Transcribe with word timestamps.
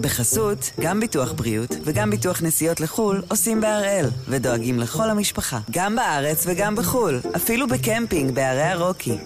בחסות, 0.00 0.70
גם 0.80 1.00
ביטוח 1.00 1.32
בריאות 1.32 1.76
וגם 1.84 2.10
ביטוח 2.10 2.42
נסיעות 2.42 2.80
לחו"ל 2.80 3.22
עושים 3.28 3.60
בהראל, 3.60 4.06
ודואגים 4.28 4.78
לכל 4.78 5.10
המשפחה, 5.10 5.60
גם 5.70 5.96
בארץ 5.96 6.44
וגם 6.46 6.76
בחו"ל, 6.76 7.20
אפילו 7.36 7.66
בקמפינג 7.68 8.34
בערי 8.34 8.62
הרוקי. 8.62 9.16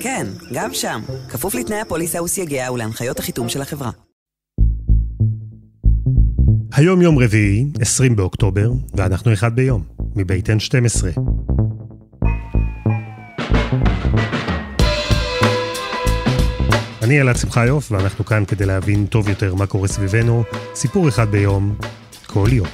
כן, 0.00 0.26
גם 0.52 0.74
שם, 0.74 1.00
כפוף 1.28 1.54
לתנאי 1.54 1.80
הפוליסה 1.80 2.22
וסייגיה 2.22 2.72
ולהנחיות 2.72 3.18
החיתום 3.18 3.48
של 3.48 3.62
החברה. 3.62 3.90
היום 6.72 7.02
יום 7.02 7.18
רביעי, 7.18 7.66
20 7.80 8.16
באוקטובר, 8.16 8.70
ואנחנו 8.96 9.32
אחד 9.32 9.56
ביום, 9.56 9.82
מבית 10.16 10.48
N12. 10.48 11.20
אני 17.08 17.20
אלעד 17.20 17.36
שמחיוף, 17.36 17.92
ואנחנו 17.92 18.24
כאן 18.24 18.44
כדי 18.44 18.66
להבין 18.66 19.06
טוב 19.06 19.28
יותר 19.28 19.54
מה 19.54 19.66
קורה 19.66 19.88
סביבנו, 19.88 20.44
סיפור 20.74 21.08
אחד 21.08 21.30
ביום, 21.30 21.78
כל 22.26 22.48
יום. 22.52 22.66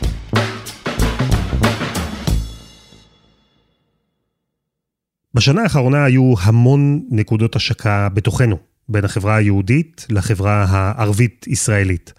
בשנה 5.34 5.62
האחרונה 5.62 6.04
היו 6.04 6.34
המון 6.40 7.02
נקודות 7.10 7.56
השקה 7.56 8.08
בתוכנו, 8.14 8.58
בין 8.88 9.04
החברה 9.04 9.36
היהודית 9.36 10.06
לחברה 10.10 10.64
הערבית-ישראלית. 10.68 12.12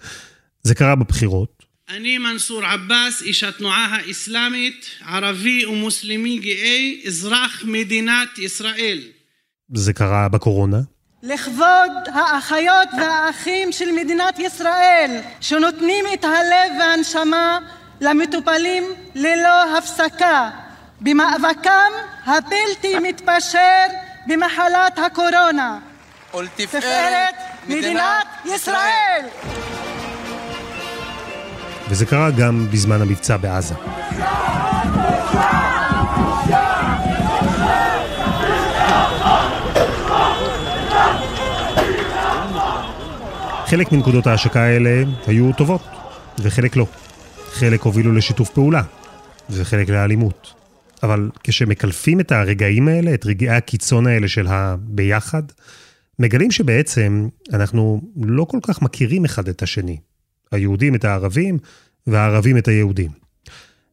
זה 0.64 0.76
קרה 0.76 0.96
בבחירות. 0.96 1.66
אני 1.90 2.18
מנסור 2.18 2.66
עבאס, 2.66 3.22
איש 3.22 3.44
התנועה 3.44 3.86
האסלאמית, 3.86 4.86
ערבי 5.06 5.66
ומוסלמי 5.66 6.40
גאה, 6.40 6.92
אזרח 7.08 7.64
מדינת 7.68 8.40
ישראל. 8.40 9.00
זה 9.74 9.94
קרה 9.94 10.30
בקורונה. 10.30 10.95
לכבוד 11.26 11.92
האחיות 12.14 12.90
והאחים 12.98 13.72
של 13.72 13.92
מדינת 13.92 14.40
ישראל 14.40 15.22
שנותנים 15.42 16.06
את 16.14 16.24
הלב 16.24 16.80
והנשמה 16.80 17.60
למטופלים 18.02 18.84
ללא 19.16 19.78
הפסקה 19.78 20.50
במאבקם 21.02 21.92
הבלתי 22.26 23.00
מתפשר 23.02 23.86
במחלת 24.28 25.00
הקורונה. 25.06 25.78
ולתפארת 26.34 27.36
מדינת 27.68 28.26
ישראל. 28.46 29.26
וזה 31.90 32.06
קרה 32.06 32.32
גם 32.32 32.68
בזמן 32.72 33.02
המבצע 33.02 33.38
בעזה. 33.38 33.76
חלק 43.66 43.92
מנקודות 43.92 44.28
ההשקה 44.28 44.64
האלה 44.64 45.04
היו 45.28 45.54
טובות, 45.54 45.82
וחלק 46.40 46.76
לא. 46.76 46.88
חלק 47.52 47.82
הובילו 47.82 48.12
לשיתוף 48.12 48.50
פעולה, 48.50 48.82
וחלק 49.50 49.90
לאלימות. 49.90 50.54
אבל 51.04 51.30
כשמקלפים 51.44 52.20
את 52.20 52.32
הרגעים 52.32 52.88
האלה, 52.88 53.14
את 53.14 53.26
רגעי 53.26 53.50
הקיצון 53.50 54.08
האלה 54.08 54.28
של 54.28 54.48
הביחד, 54.48 55.44
מגלים 56.20 56.52
שבעצם 56.52 57.28
אנחנו 57.54 58.02
לא 58.24 58.44
כל 58.44 58.60
כך 58.64 58.82
מכירים 58.82 59.26
אחד 59.26 59.48
את 59.48 59.64
השני. 59.64 59.98
היהודים 60.52 60.96
את 60.96 61.06
הערבים, 61.06 61.58
והערבים 62.08 62.58
את 62.58 62.68
היהודים. 62.68 63.25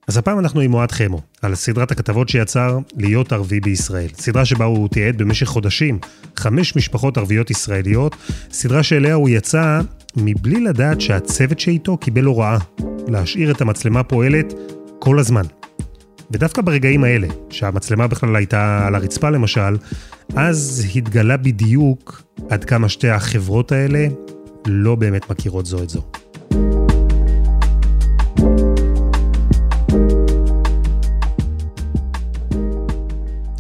אז 0.09 0.17
הפעם 0.17 0.39
אנחנו 0.39 0.61
עם 0.61 0.75
אוהד 0.75 0.93
חמו, 0.93 1.21
על 1.43 1.55
סדרת 1.55 1.91
הכתבות 1.91 2.29
שיצר 2.29 2.79
להיות 2.97 3.33
ערבי 3.33 3.61
בישראל. 3.61 4.09
סדרה 4.15 4.45
שבה 4.45 4.65
הוא 4.65 4.89
תיעד 4.89 5.19
במשך 5.19 5.47
חודשים 5.47 5.99
חמש 6.37 6.77
משפחות 6.77 7.19
ערביות 7.19 7.51
ישראליות, 7.51 8.17
סדרה 8.51 8.83
שאליה 8.83 9.15
הוא 9.15 9.29
יצא 9.29 9.81
מבלי 10.17 10.61
לדעת 10.61 11.01
שהצוות 11.01 11.61
שאיתו 11.61 11.97
קיבל 11.97 12.25
הוראה 12.25 12.59
להשאיר 13.09 13.51
את 13.51 13.61
המצלמה 13.61 14.03
פועלת 14.03 14.55
כל 14.99 15.19
הזמן. 15.19 15.45
ודווקא 16.31 16.63
ברגעים 16.63 17.05
האלה, 17.05 17.29
שהמצלמה 17.51 18.07
בכלל 18.07 18.37
הייתה 18.37 18.87
על 18.87 18.95
הרצפה 18.95 19.31
למשל, 19.31 19.77
אז 20.37 20.87
התגלה 20.95 21.37
בדיוק 21.37 22.23
עד 22.51 22.65
כמה 22.65 22.89
שתי 22.89 23.09
החברות 23.09 23.73
האלה 23.73 24.07
לא 24.67 24.95
באמת 24.95 25.31
מכירות 25.31 25.67
זו 25.67 25.83
את 25.83 25.89
זו. 25.89 26.03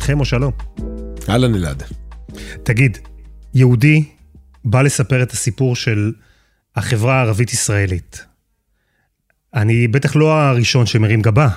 חמו, 0.03 0.25
שלום. 0.25 0.53
אהלן 1.29 1.55
אלעד. 1.55 1.83
תגיד, 2.63 2.99
יהודי 3.55 4.05
בא 4.65 4.83
לספר 4.83 5.23
את 5.23 5.31
הסיפור 5.31 5.77
של 5.77 6.13
החברה 6.77 7.15
הערבית-ישראלית. 7.15 8.25
אני 9.55 9.89
בטח 9.89 10.17
לא 10.17 10.33
הראשון 10.33 10.87
שמרים 10.87 11.23
גבה. 11.23 11.49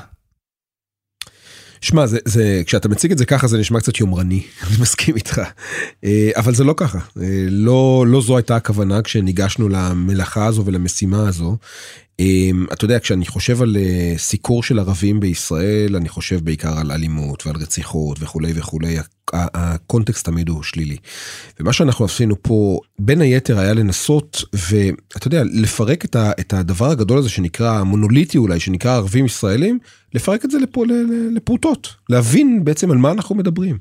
שמע, 1.85 2.07
זה, 2.07 2.17
זה, 2.25 2.61
כשאתה 2.65 2.89
מציג 2.89 3.11
את 3.11 3.17
זה 3.17 3.25
ככה 3.25 3.47
זה 3.47 3.57
נשמע 3.57 3.79
קצת 3.79 3.99
יומרני, 3.99 4.43
אני 4.67 4.77
מסכים 4.79 5.15
איתך. 5.15 5.41
אה, 6.03 6.31
אבל 6.35 6.55
זה 6.55 6.63
לא 6.63 6.73
ככה, 6.77 6.99
אה, 7.21 7.45
לא, 7.49 8.05
לא 8.07 8.21
זו 8.21 8.37
הייתה 8.37 8.55
הכוונה 8.55 9.01
כשניגשנו 9.01 9.69
למלאכה 9.69 10.45
הזו 10.45 10.65
ולמשימה 10.65 11.27
הזו. 11.27 11.57
אמ, 12.19 12.65
אתה 12.73 12.85
יודע, 12.85 12.99
כשאני 12.99 13.25
חושב 13.25 13.61
על 13.61 13.77
אה, 13.77 14.13
סיקור 14.17 14.63
של 14.63 14.79
ערבים 14.79 15.19
בישראל, 15.19 15.95
אני 15.95 16.09
חושב 16.09 16.39
בעיקר 16.43 16.79
על 16.79 16.91
אלימות 16.91 17.47
ועל 17.47 17.55
רציחות 17.55 18.17
וכולי 18.21 18.53
וכולי, 18.55 18.97
הקונטקסט 19.33 20.25
תמיד 20.25 20.49
הוא 20.49 20.63
שלילי. 20.63 20.97
ומה 21.59 21.73
שאנחנו 21.73 22.05
עשינו 22.05 22.35
פה, 22.41 22.79
בין 22.99 23.21
היתר 23.21 23.59
היה 23.59 23.73
לנסות, 23.73 24.43
ואתה 24.53 25.27
יודע, 25.27 25.43
לפרק 25.43 26.05
את, 26.05 26.15
ה, 26.15 26.31
את 26.39 26.53
הדבר 26.53 26.89
הגדול 26.91 27.17
הזה 27.17 27.29
שנקרא, 27.29 27.71
המונוליטי 27.71 28.37
אולי, 28.37 28.59
שנקרא 28.59 28.91
ערבים 28.91 29.25
ישראלים, 29.25 29.79
לפרק 30.13 30.45
את 30.45 30.51
זה 30.51 30.59
לפה, 30.59 30.83
לפרוטות, 31.31 31.95
להבין 32.09 32.63
בעצם 32.63 32.91
על 32.91 32.97
מה 32.97 33.11
אנחנו 33.11 33.35
מדברים. 33.35 33.77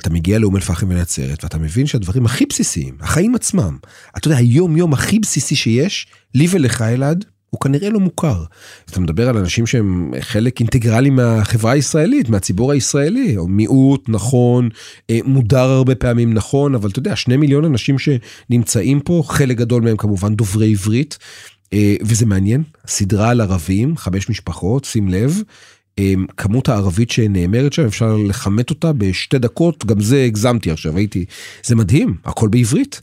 אתה 0.00 0.10
מגיע 0.10 0.38
לאום 0.38 0.56
אל-פחם 0.56 0.86
ונצרת, 0.90 1.44
ואתה 1.44 1.58
מבין 1.58 1.86
שהדברים 1.86 2.26
הכי 2.26 2.46
בסיסיים, 2.46 2.96
החיים 3.00 3.34
עצמם, 3.34 3.76
אתה 4.16 4.28
יודע, 4.28 4.38
היום 4.38 4.76
יום 4.76 4.92
הכי 4.92 5.18
בסיסי 5.18 5.56
שיש, 5.56 6.06
לי 6.34 6.46
ולך 6.50 6.82
אלעד, 6.82 7.24
הוא 7.54 7.60
כנראה 7.60 7.90
לא 7.90 8.00
מוכר. 8.00 8.44
אתה 8.90 9.00
מדבר 9.00 9.28
על 9.28 9.36
אנשים 9.36 9.66
שהם 9.66 10.12
חלק 10.20 10.60
אינטגרלי 10.60 11.10
מהחברה 11.10 11.72
הישראלית, 11.72 12.28
מהציבור 12.28 12.72
הישראלי, 12.72 13.36
או 13.36 13.48
מיעוט, 13.48 14.08
נכון, 14.08 14.68
אה, 15.10 15.18
מודר 15.24 15.58
הרבה 15.58 15.94
פעמים, 15.94 16.34
נכון, 16.34 16.74
אבל 16.74 16.90
אתה 16.90 16.98
יודע, 16.98 17.16
שני 17.16 17.36
מיליון 17.36 17.64
אנשים 17.64 17.96
שנמצאים 17.98 19.00
פה, 19.00 19.22
חלק 19.26 19.56
גדול 19.56 19.82
מהם 19.82 19.96
כמובן 19.96 20.34
דוברי 20.34 20.70
עברית, 20.70 21.18
אה, 21.72 21.96
וזה 22.02 22.26
מעניין, 22.26 22.62
סדרה 22.86 23.30
על 23.30 23.40
ערבים, 23.40 23.96
חמש 23.96 24.30
משפחות, 24.30 24.84
שים 24.84 25.08
לב. 25.08 25.42
אה, 25.98 26.14
כמות 26.36 26.68
הערבית 26.68 27.10
שנאמרת 27.10 27.72
שם 27.72 27.86
אפשר 27.86 28.16
לכמת 28.16 28.70
אותה 28.70 28.92
בשתי 28.92 29.38
דקות 29.38 29.86
גם 29.86 30.00
זה 30.00 30.24
הגזמתי 30.24 30.70
עכשיו 30.70 30.96
הייתי 30.96 31.24
זה 31.64 31.76
מדהים 31.76 32.16
הכל 32.24 32.48
בעברית 32.48 33.00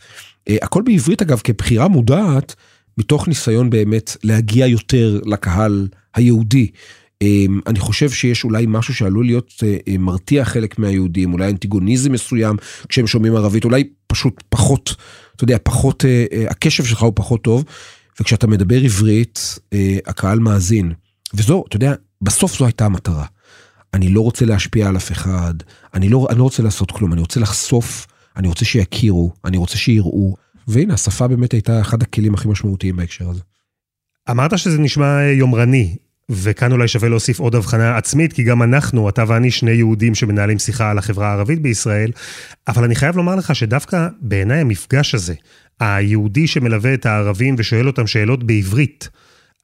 הכל 0.50 0.82
בעברית 0.82 1.22
אגב 1.22 1.42
כבחירה 1.44 1.88
מודעת 1.88 2.56
מתוך 2.98 3.28
ניסיון 3.28 3.70
באמת 3.70 4.18
להגיע 4.24 4.68
יותר 4.68 5.20
לקהל 5.26 5.88
היהודי. 6.16 6.72
אמ, 7.22 7.60
אני 7.68 7.80
חושב 7.80 8.10
שיש 8.10 8.44
אולי 8.44 8.66
משהו 8.68 8.94
שעלול 8.94 9.26
להיות 9.26 9.54
אה, 9.64 9.78
אה, 9.88 9.98
מרתיע 9.98 10.46
חלק 10.46 10.80
מהיהודים, 10.80 11.34
אולי 11.34 11.50
אנטיגוניזם 11.50 12.12
מסוים 12.12 12.56
כשהם 12.90 13.08
שומעים 13.08 13.36
ערבית, 13.36 13.66
אולי 13.66 13.84
פשוט 14.08 14.44
פחות, 14.50 14.96
אתה 15.36 15.44
יודע, 15.44 15.58
פחות, 15.64 16.06
אה, 16.06 16.26
הקשב 16.50 16.86
שלך 16.86 17.02
הוא 17.02 17.14
פחות 17.16 17.42
טוב, 17.42 17.64
וכשאתה 18.20 18.48
מדבר 18.48 18.82
עברית, 18.82 19.60
הקהל 20.06 20.40
מאזין. 20.40 20.94
וזו, 21.34 21.64
אתה 21.68 21.76
יודע, 21.76 21.94
בסוף 22.22 22.58
זו 22.58 22.66
הייתה 22.66 22.86
המטרה. 22.86 23.26
אני 23.94 24.10
לא 24.10 24.22
רוצה 24.22 24.46
להשפיע 24.46 24.88
על 24.88 24.98
אף 24.98 25.12
אחד, 25.12 25.54
אני 25.94 26.10
לא, 26.10 26.28
אני 26.30 26.40
לא 26.40 26.44
רוצה 26.44 26.64
לעשות 26.64 26.92
כלום, 26.92 27.14
אני 27.14 27.22
רוצה 27.22 27.40
לחשוף, 27.40 28.08
אני 28.38 28.48
רוצה 28.48 28.66
שיכירו, 28.66 29.32
אני 29.46 29.58
רוצה 29.58 29.78
שיראו. 29.78 30.36
והנה, 30.72 30.94
השפה 30.94 31.28
באמת 31.28 31.52
הייתה 31.52 31.82
אחד 31.82 32.02
הכלים 32.04 32.34
הכי 32.34 32.48
משמעותיים 32.48 32.96
בהקשר 32.96 33.30
הזה. 33.30 33.42
אמרת 34.30 34.58
שזה 34.58 34.80
נשמע 34.80 35.22
יומרני, 35.24 35.96
וכאן 36.30 36.72
אולי 36.72 36.88
שווה 36.88 37.10
להוסיף 37.10 37.40
עוד 37.40 37.56
הבחנה 37.56 37.98
עצמית, 37.98 38.34
כי 38.34 38.44
גם 38.44 38.64
אנחנו, 38.64 39.10
אתה 39.10 39.24
ואני, 39.28 39.52
שני 39.52 39.72
יהודים 39.72 40.16
שמנהלים 40.16 40.60
שיחה 40.60 40.92
על 40.92 40.98
החברה 40.98 41.28
הערבית 41.28 41.62
בישראל, 41.62 42.12
אבל 42.68 42.84
אני 42.84 42.96
חייב 42.96 43.18
לומר 43.18 43.36
לך 43.36 43.56
שדווקא 43.56 44.08
בעיניי 44.22 44.60
המפגש 44.60 45.16
הזה, 45.16 45.34
היהודי 45.80 46.48
שמלווה 46.48 46.94
את 46.94 47.06
הערבים 47.06 47.56
ושואל 47.58 47.88
אותם 47.88 48.08
שאלות 48.08 48.44
בעברית, 48.44 49.10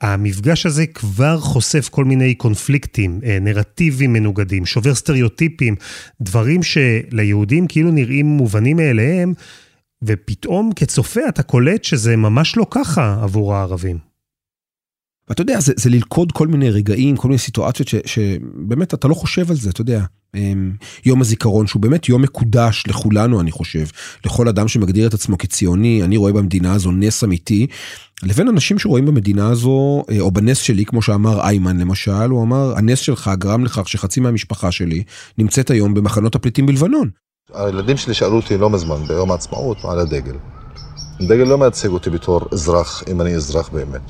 המפגש 0.01 0.65
הזה 0.65 0.85
כבר 0.85 1.39
חושף 1.39 1.89
כל 1.89 2.05
מיני 2.05 2.35
קונפליקטים, 2.35 3.19
אה, 3.25 3.37
נרטיבים 3.41 4.13
מנוגדים, 4.13 4.65
שובר 4.65 4.95
סטריאוטיפים, 4.95 5.75
דברים 6.21 6.63
שליהודים 6.63 7.67
כאילו 7.67 7.91
נראים 7.91 8.25
מובנים 8.25 8.77
מאליהם, 8.77 9.33
ופתאום 10.03 10.71
כצופה 10.75 11.21
אתה 11.29 11.43
קולט 11.43 11.83
שזה 11.83 12.15
ממש 12.15 12.57
לא 12.57 12.65
ככה 12.69 13.19
עבור 13.23 13.55
הערבים. 13.55 13.97
ואתה 15.29 15.41
יודע, 15.41 15.59
זה, 15.59 15.73
זה 15.75 15.89
ללכוד 15.89 16.31
כל 16.31 16.47
מיני 16.47 16.69
רגעים, 16.69 17.17
כל 17.17 17.27
מיני 17.27 17.37
סיטואציות 17.37 17.87
ש, 17.87 17.95
שבאמת 18.05 18.93
אתה 18.93 19.07
לא 19.07 19.13
חושב 19.13 19.51
על 19.51 19.57
זה, 19.57 19.69
אתה 19.69 19.81
יודע. 19.81 20.03
אמ, 20.35 20.71
יום 21.05 21.21
הזיכרון 21.21 21.67
שהוא 21.67 21.81
באמת 21.81 22.09
יום 22.09 22.21
מקודש 22.21 22.83
לכולנו, 22.87 23.41
אני 23.41 23.51
חושב. 23.51 23.85
לכל 24.25 24.47
אדם 24.47 24.67
שמגדיר 24.67 25.07
את 25.07 25.13
עצמו 25.13 25.37
כציוני, 25.37 26.03
אני 26.03 26.17
רואה 26.17 26.33
במדינה 26.33 26.73
הזו 26.73 26.91
נס 26.91 27.23
אמיתי. 27.23 27.67
לבין 28.23 28.47
אנשים 28.47 28.79
שרואים 28.79 29.05
במדינה 29.05 29.49
הזו, 29.49 30.03
אה, 30.11 30.19
או 30.19 30.31
בנס 30.31 30.57
שלי, 30.57 30.85
כמו 30.85 31.01
שאמר 31.01 31.41
איימן 31.41 31.77
למשל, 31.77 32.29
הוא 32.29 32.43
אמר, 32.43 32.77
הנס 32.77 32.99
שלך 32.99 33.31
גרם 33.37 33.65
לכך 33.65 33.89
שחצי 33.89 34.19
מהמשפחה 34.19 34.71
שלי 34.71 35.03
נמצאת 35.37 35.71
היום 35.71 35.93
במחנות 35.93 36.35
הפליטים 36.35 36.65
בלבנון. 36.65 37.09
הילדים 37.53 37.97
שלי 37.97 38.13
שאלו 38.13 38.35
אותי 38.35 38.57
לא 38.57 38.69
מזמן, 38.69 39.03
ביום 39.07 39.31
העצמאות, 39.31 39.77
על 39.85 39.99
הדגל. 39.99 40.35
הדגל 41.19 41.43
לא 41.43 41.57
מייצג 41.57 41.89
אותי 41.89 42.09
בתור 42.09 42.41
אזרח, 42.51 43.03
אם 43.11 43.21
אני 43.21 43.35
אזרח 43.35 43.69
באמת. 43.69 44.01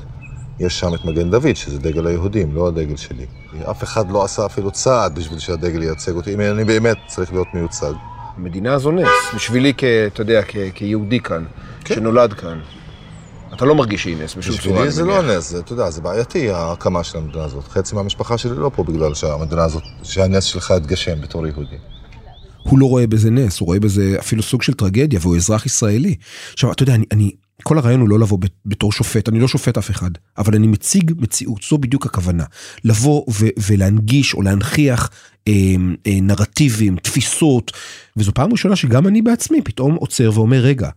יש 0.60 0.80
שם 0.80 0.94
את 0.94 1.04
מגן 1.04 1.30
דוד, 1.30 1.56
שזה 1.56 1.78
דגל 1.78 2.06
היהודים, 2.06 2.54
לא 2.54 2.68
הדגל 2.68 2.96
שלי. 2.96 3.26
אף 3.70 3.82
אחד 3.82 4.10
לא 4.10 4.24
עשה 4.24 4.46
אפילו 4.46 4.70
צעד 4.70 5.14
בשביל 5.14 5.38
שהדגל 5.38 5.82
ייצג 5.82 6.12
אותי, 6.12 6.34
אם 6.34 6.40
אני 6.40 6.64
באמת 6.64 6.96
צריך 7.06 7.32
להיות 7.32 7.46
מיוצג. 7.54 7.92
המדינה 8.36 8.74
הזו 8.74 8.90
נס, 8.90 9.08
בשבילי, 9.34 9.72
כ, 9.76 9.84
אתה 9.84 10.20
יודע, 10.20 10.42
כ, 10.48 10.56
כיהודי 10.74 11.20
כאן, 11.20 11.44
כן. 11.84 11.94
שנולד 11.94 12.32
כאן. 12.32 12.60
אתה 13.54 13.64
לא 13.64 13.74
מרגיש 13.74 14.02
שהיא 14.02 14.16
נס 14.16 14.34
בשום 14.34 14.56
צורה. 14.56 14.74
בשבילי 14.74 14.90
זה 14.90 15.04
לא 15.04 15.22
נס, 15.22 15.50
זה, 15.50 15.58
אתה 15.58 15.72
יודע, 15.72 15.90
זה 15.90 16.00
בעייתי 16.00 16.50
ההקמה 16.50 17.04
של 17.04 17.18
המדינה 17.18 17.44
הזאת. 17.44 17.68
חצי 17.68 17.94
מהמשפחה 17.94 18.38
שלי 18.38 18.56
לא 18.56 18.70
פה 18.74 18.84
בגלל 18.84 19.14
שהמדינה 19.14 19.64
הזאת, 19.64 19.82
שהנס 20.02 20.44
שלך 20.44 20.70
התגשם 20.70 21.20
בתור 21.20 21.46
יהודי. 21.46 21.76
הוא 22.68 22.78
לא 22.78 22.86
רואה 22.86 23.06
בזה 23.06 23.30
נס, 23.30 23.60
הוא 23.60 23.66
רואה 23.66 23.80
בזה 23.80 24.16
אפילו 24.18 24.42
סוג 24.42 24.62
של 24.62 24.74
טרגדיה, 24.74 25.20
והוא 25.22 25.36
אזרח 25.36 25.66
ישראלי. 25.66 26.14
עכשיו, 26.52 26.72
אתה 26.72 26.82
יודע, 26.82 26.94
אני, 26.94 27.04
אני 27.12 27.30
כל 27.62 27.78
הרעיון 27.78 28.00
הוא 28.00 28.08
לא 28.08 28.18
לבוא 28.18 28.38
בתור 28.66 28.92
שופט, 28.92 29.28
אני 29.28 29.40
לא 29.40 29.48
שופט 29.48 29.78
אף 29.78 29.90
אחד, 29.90 30.10
אבל 30.38 30.54
אני 30.54 30.66
מציג 30.66 31.12
מציאות, 31.18 31.60
זו 31.70 31.78
בדיוק 31.78 32.06
הכוונה. 32.06 32.44
לבוא 32.84 33.24
ו- 33.30 33.48
ולהנגיש 33.66 34.34
או 34.34 34.42
להנכיח 34.42 35.10
אה, 35.48 35.52
אה, 36.06 36.18
נרטיבים, 36.22 36.96
תפיסות, 36.96 37.72
וזו 38.16 38.32
פעם 38.34 38.52
ראשונה 38.52 38.76
שגם 38.76 39.06
אני 39.06 39.22
בעצמי 39.22 39.62
פתאום 39.62 39.94
עוצר 39.94 40.30
ואומר, 40.34 40.60
רגע, 40.60 40.90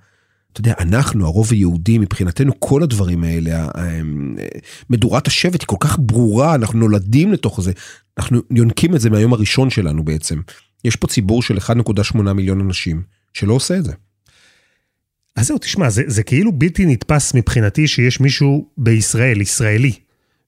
אתה 0.54 0.60
יודע, 0.60 0.74
אנחנו, 0.80 1.26
הרוב 1.26 1.48
היהודי, 1.52 1.98
מבחינתנו 1.98 2.60
כל 2.60 2.84
הדברים 2.84 3.24
האלה, 3.24 3.52
אה, 3.52 3.70
אה, 3.78 4.02
מדורת 4.90 5.28
השבט 5.28 5.62
היא 5.62 5.68
כל 5.68 5.76
כך 5.80 5.98
ברורה, 6.00 6.56
אנחנו 6.56 6.80
נולדים 6.80 7.32
לתוך 7.32 7.62
זה, 7.62 7.72
אנחנו 8.18 8.42
יונקים 8.52 8.96
את 8.96 9.02
זה 9.02 9.10
מהיום 9.10 9.34
הראשון 9.34 9.70
שלנו 9.70 10.04
בעצם. 10.04 10.40
יש 10.84 10.96
פה 10.96 11.08
ציבור 11.08 11.42
של 11.44 11.58
1.8 11.58 12.34
מיליון 12.34 12.62
אנשים 12.62 13.02
שלא 13.34 13.54
עושה 13.54 13.78
את 13.78 13.84
זה. 13.84 13.94
אז 15.36 15.48
זהו, 15.48 15.58
תשמע, 15.58 15.90
זה, 15.90 16.04
זה 16.08 16.24
כאילו 16.24 16.52
בלתי 16.52 16.86
נתפס 16.86 17.34
מבחינתי 17.34 17.88
שיש 17.88 18.20
מישהו 18.20 18.70
בישראל, 18.78 19.42
ישראלי, 19.42 19.94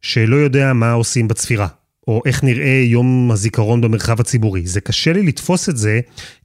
שלא 0.01 0.35
יודע 0.35 0.73
מה 0.73 0.91
עושים 0.91 1.27
בצפירה, 1.27 1.67
או 2.07 2.21
איך 2.25 2.43
נראה 2.43 2.83
יום 2.85 3.31
הזיכרון 3.31 3.81
במרחב 3.81 4.19
הציבורי. 4.19 4.67
זה 4.67 4.81
קשה 4.81 5.13
לי 5.13 5.23
לתפוס 5.23 5.69
את 5.69 5.77
זה, 5.77 5.99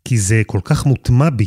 כי 0.05 0.19
זה 0.19 0.43
כל 0.47 0.61
כך 0.65 0.87
מוטמע 0.87 1.31
בי. 1.31 1.47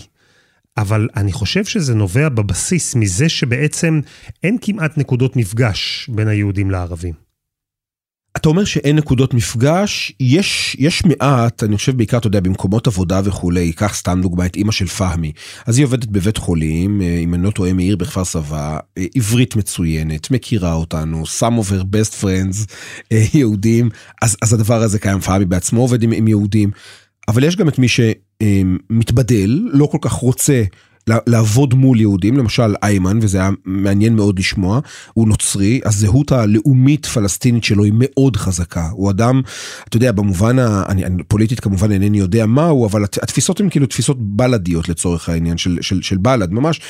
אבל 0.78 1.10
אני 1.16 1.32
חושב 1.32 1.66
שזה 1.66 1.96
נובע 1.96 2.30
בבסיס 2.30 2.96
מזה 2.96 3.30
שבעצם 3.30 4.00
אין 4.44 4.58
כמעט 4.62 4.98
נקודות 4.98 5.36
מפגש 5.36 6.10
בין 6.14 6.28
היהודים 6.28 6.72
לערבים. 6.72 7.14
אתה 8.38 8.50
אומר 8.50 8.64
שאין 8.64 8.96
נקודות 8.96 9.34
מפגש, 9.34 10.12
יש, 10.20 10.76
יש 10.80 11.04
מעט, 11.06 11.64
אני 11.64 11.78
חושב 11.78 11.98
בעיקר, 11.98 12.18
אתה 12.18 12.28
יודע, 12.28 12.40
במקומות 12.40 12.88
עבודה 12.88 13.22
וכולי, 13.24 13.74
קח 13.74 13.96
סתם 13.96 14.20
דוגמא 14.22 14.46
את 14.46 14.56
אימא 14.56 14.72
של 14.72 14.88
פהמי. 14.88 15.32
אז 15.66 15.78
היא 15.78 15.86
עובדת 15.86 16.08
בבית 16.08 16.38
חולים, 16.38 17.02
אה, 17.02 17.18
אם 17.18 17.34
אני 17.34 17.44
לא 17.44 17.52
טועה, 17.52 17.74
מאיר 17.74 17.96
בכפר 17.96 18.26
סבא, 18.26 18.80
אה, 18.98 19.06
עברית 19.16 19.56
מצוינת, 19.56 20.32
מכירה 20.32 20.74
אותנו, 20.74 21.24
some 21.40 21.64
of 21.64 21.72
her 21.72 21.84
best 21.84 22.24
friends, 22.24 22.74
אה, 23.12 23.24
יהודים, 23.34 23.90
אז, 24.22 24.38
אז 24.42 24.54
הדבר 24.54 24.82
הזה 24.82 25.00
קיים, 25.00 25.20
פהמי 25.20 25.46
בעצמו 25.46 25.82
עובד 25.82 26.04
עם, 26.04 26.12
עם 26.12 26.28
יהודים, 26.28 26.72
אבל 27.28 27.44
יש 27.44 27.56
גם 27.56 27.68
את 27.68 27.80
מי 27.80 27.88
שמתבדל, 27.88 29.60
לא 29.74 29.86
כל 29.86 29.98
כך 30.02 30.12
רוצה 30.12 30.64
לעבוד 31.08 31.74
מול 31.74 32.00
יהודים, 32.00 32.38
למשל 32.38 32.76
איימן, 32.84 33.20
וזה 33.22 33.38
היה 33.38 33.50
מעניין 33.66 34.16
מאוד 34.16 34.40
לשמוע, 34.40 34.80
הוא 35.14 35.28
נוצרי, 35.28 35.82
הזהות 35.86 36.32
הלאומית 36.32 37.06
פלסטינית 37.06 37.64
שלו 37.64 37.84
היא 37.84 37.94
מאוד 37.96 38.38
חזקה. 38.38 38.90
הוא 38.92 39.10
אדם, 39.10 39.42
אתה 39.90 39.98
יודע, 39.98 40.12
במובן, 40.12 40.60
ה, 40.60 40.84
אני, 40.90 41.06
אני 41.06 41.24
פוליטית 41.24 41.60
כמובן 41.60 41.92
אינני 41.92 42.20
יודע 42.20 42.46
מהו, 42.46 42.86
אבל 42.86 43.04
התפיסות 43.04 43.60
הן 43.60 43.70
כאילו 43.70 43.86
תפיסות 43.86 44.18
בלדיות 44.20 44.90
לצורך 44.90 45.30
העניין 45.30 45.58
של, 45.58 45.78
של, 45.82 46.02
של 46.02 46.18
בלד, 46.18 46.52
ממש. 46.52 46.82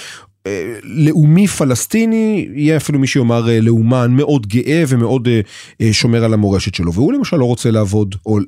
לאומי 0.83 1.47
פלסטיני, 1.47 2.47
יהיה 2.53 2.77
אפילו 2.77 2.99
מי 2.99 3.07
שיאמר 3.07 3.49
אה, 3.49 3.61
לאומן 3.61 4.11
מאוד 4.11 4.47
גאה 4.47 4.83
ומאוד 4.87 5.27
אה, 5.27 5.41
אה, 5.81 5.93
שומר 5.93 6.23
על 6.23 6.33
המורשת 6.33 6.75
שלו. 6.75 6.93
והוא 6.93 7.13
למשל 7.13 7.37
לא 7.37 7.45
רוצה 7.45 7.71
לעבוד, 7.71 8.15
או 8.25 8.39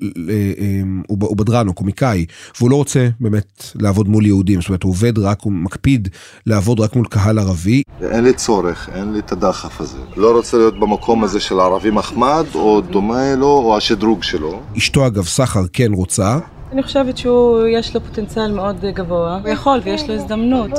הוא 1.07 1.37
בדרן 1.37 1.67
או 1.67 1.73
קומיקאי, 1.73 2.25
והוא 2.59 2.69
לא 2.69 2.75
רוצה 2.75 3.07
באמת 3.19 3.63
לעבוד 3.75 4.09
מול 4.09 4.25
יהודים, 4.25 4.61
זאת 4.61 4.69
אומרת 4.69 4.83
הוא 4.83 4.89
עובד 4.89 5.19
רק, 5.19 5.41
הוא 5.41 5.53
מקפיד 5.53 6.09
לעבוד 6.45 6.79
רק 6.79 6.95
מול 6.95 7.05
קהל 7.05 7.39
ערבי. 7.39 7.83
אין 8.01 8.23
לי 8.23 8.33
צורך, 8.33 8.89
אין 8.95 9.13
לי 9.13 9.19
את 9.19 9.31
הדחף 9.31 9.81
הזה. 9.81 9.97
לא 10.17 10.31
רוצה 10.31 10.57
להיות 10.57 10.79
במקום 10.79 11.23
הזה 11.23 11.39
של 11.39 11.59
ערבי 11.59 11.91
מחמד, 11.91 12.45
או 12.55 12.81
דומה 12.81 13.35
לו, 13.35 13.47
או 13.47 13.77
השדרוג 13.77 14.23
שלו. 14.23 14.61
אשתו 14.77 15.07
אגב, 15.07 15.25
סחר, 15.25 15.63
כן 15.73 15.93
רוצה. 15.93 16.39
אני 16.73 16.83
חושבת 16.83 17.17
שהוא, 17.17 17.67
יש 17.67 17.95
לו 17.95 18.01
פוטנציאל 18.01 18.51
מאוד 18.51 18.85
גבוה, 18.85 19.39
הוא 19.43 19.49
יכול 19.49 19.79
ויש 19.83 20.09
לו 20.09 20.15
הזדמנות, 20.15 20.71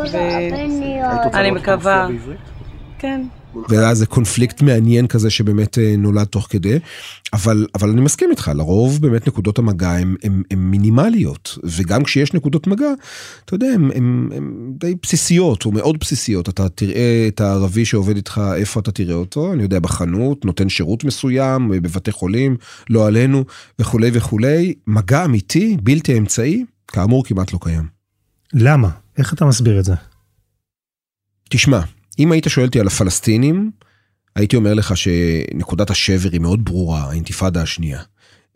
ואני 1.32 1.50
מקווה... 1.50 2.08
כן. 2.98 3.20
והיה 3.68 3.90
איזה 3.90 4.06
קונפליקט 4.06 4.62
מעניין 4.62 5.06
כזה 5.06 5.30
שבאמת 5.30 5.78
אה, 5.78 5.94
נולד 5.98 6.26
תוך 6.26 6.46
כדי. 6.50 6.78
אבל, 7.32 7.66
אבל 7.74 7.90
אני 7.90 8.00
מסכים 8.00 8.30
איתך, 8.30 8.50
לרוב 8.54 9.02
באמת 9.02 9.28
נקודות 9.28 9.58
המגע 9.58 9.90
הן 9.90 10.38
מינימליות, 10.56 11.58
וגם 11.64 12.04
כשיש 12.04 12.34
נקודות 12.34 12.66
מגע, 12.66 12.92
אתה 13.44 13.54
יודע, 13.54 13.66
הן 13.94 14.28
די 14.78 14.94
בסיסיות, 15.02 15.64
או 15.64 15.72
מאוד 15.72 15.98
בסיסיות. 16.00 16.48
אתה 16.48 16.68
תראה 16.68 17.24
את 17.28 17.40
הערבי 17.40 17.84
שעובד 17.84 18.16
איתך, 18.16 18.40
איפה 18.56 18.80
אתה 18.80 18.92
תראה 18.92 19.14
אותו, 19.14 19.52
אני 19.52 19.62
יודע, 19.62 19.78
בחנות, 19.78 20.44
נותן 20.44 20.68
שירות 20.68 21.04
מסוים, 21.04 21.68
בבתי 21.68 22.12
חולים, 22.12 22.56
לא 22.90 23.06
עלינו, 23.06 23.44
וכולי 23.78 24.10
וכולי. 24.12 24.74
מגע 24.86 25.24
אמיתי, 25.24 25.76
בלתי 25.82 26.18
אמצעי, 26.18 26.64
כאמור 26.88 27.24
כמעט 27.24 27.52
לא 27.52 27.58
קיים. 27.62 27.86
למה? 28.52 28.88
איך 29.18 29.32
אתה 29.32 29.44
מסביר 29.44 29.78
את 29.78 29.84
זה? 29.84 29.94
תשמע, 31.50 31.80
אם 32.18 32.32
היית 32.32 32.44
שואל 32.48 32.66
אותי 32.66 32.80
על 32.80 32.86
הפלסטינים, 32.86 33.70
הייתי 34.36 34.56
אומר 34.56 34.74
לך 34.74 34.96
שנקודת 34.96 35.90
השבר 35.90 36.30
היא 36.32 36.40
מאוד 36.40 36.64
ברורה, 36.64 37.00
האינתיפאדה 37.00 37.62
השנייה. 37.62 38.00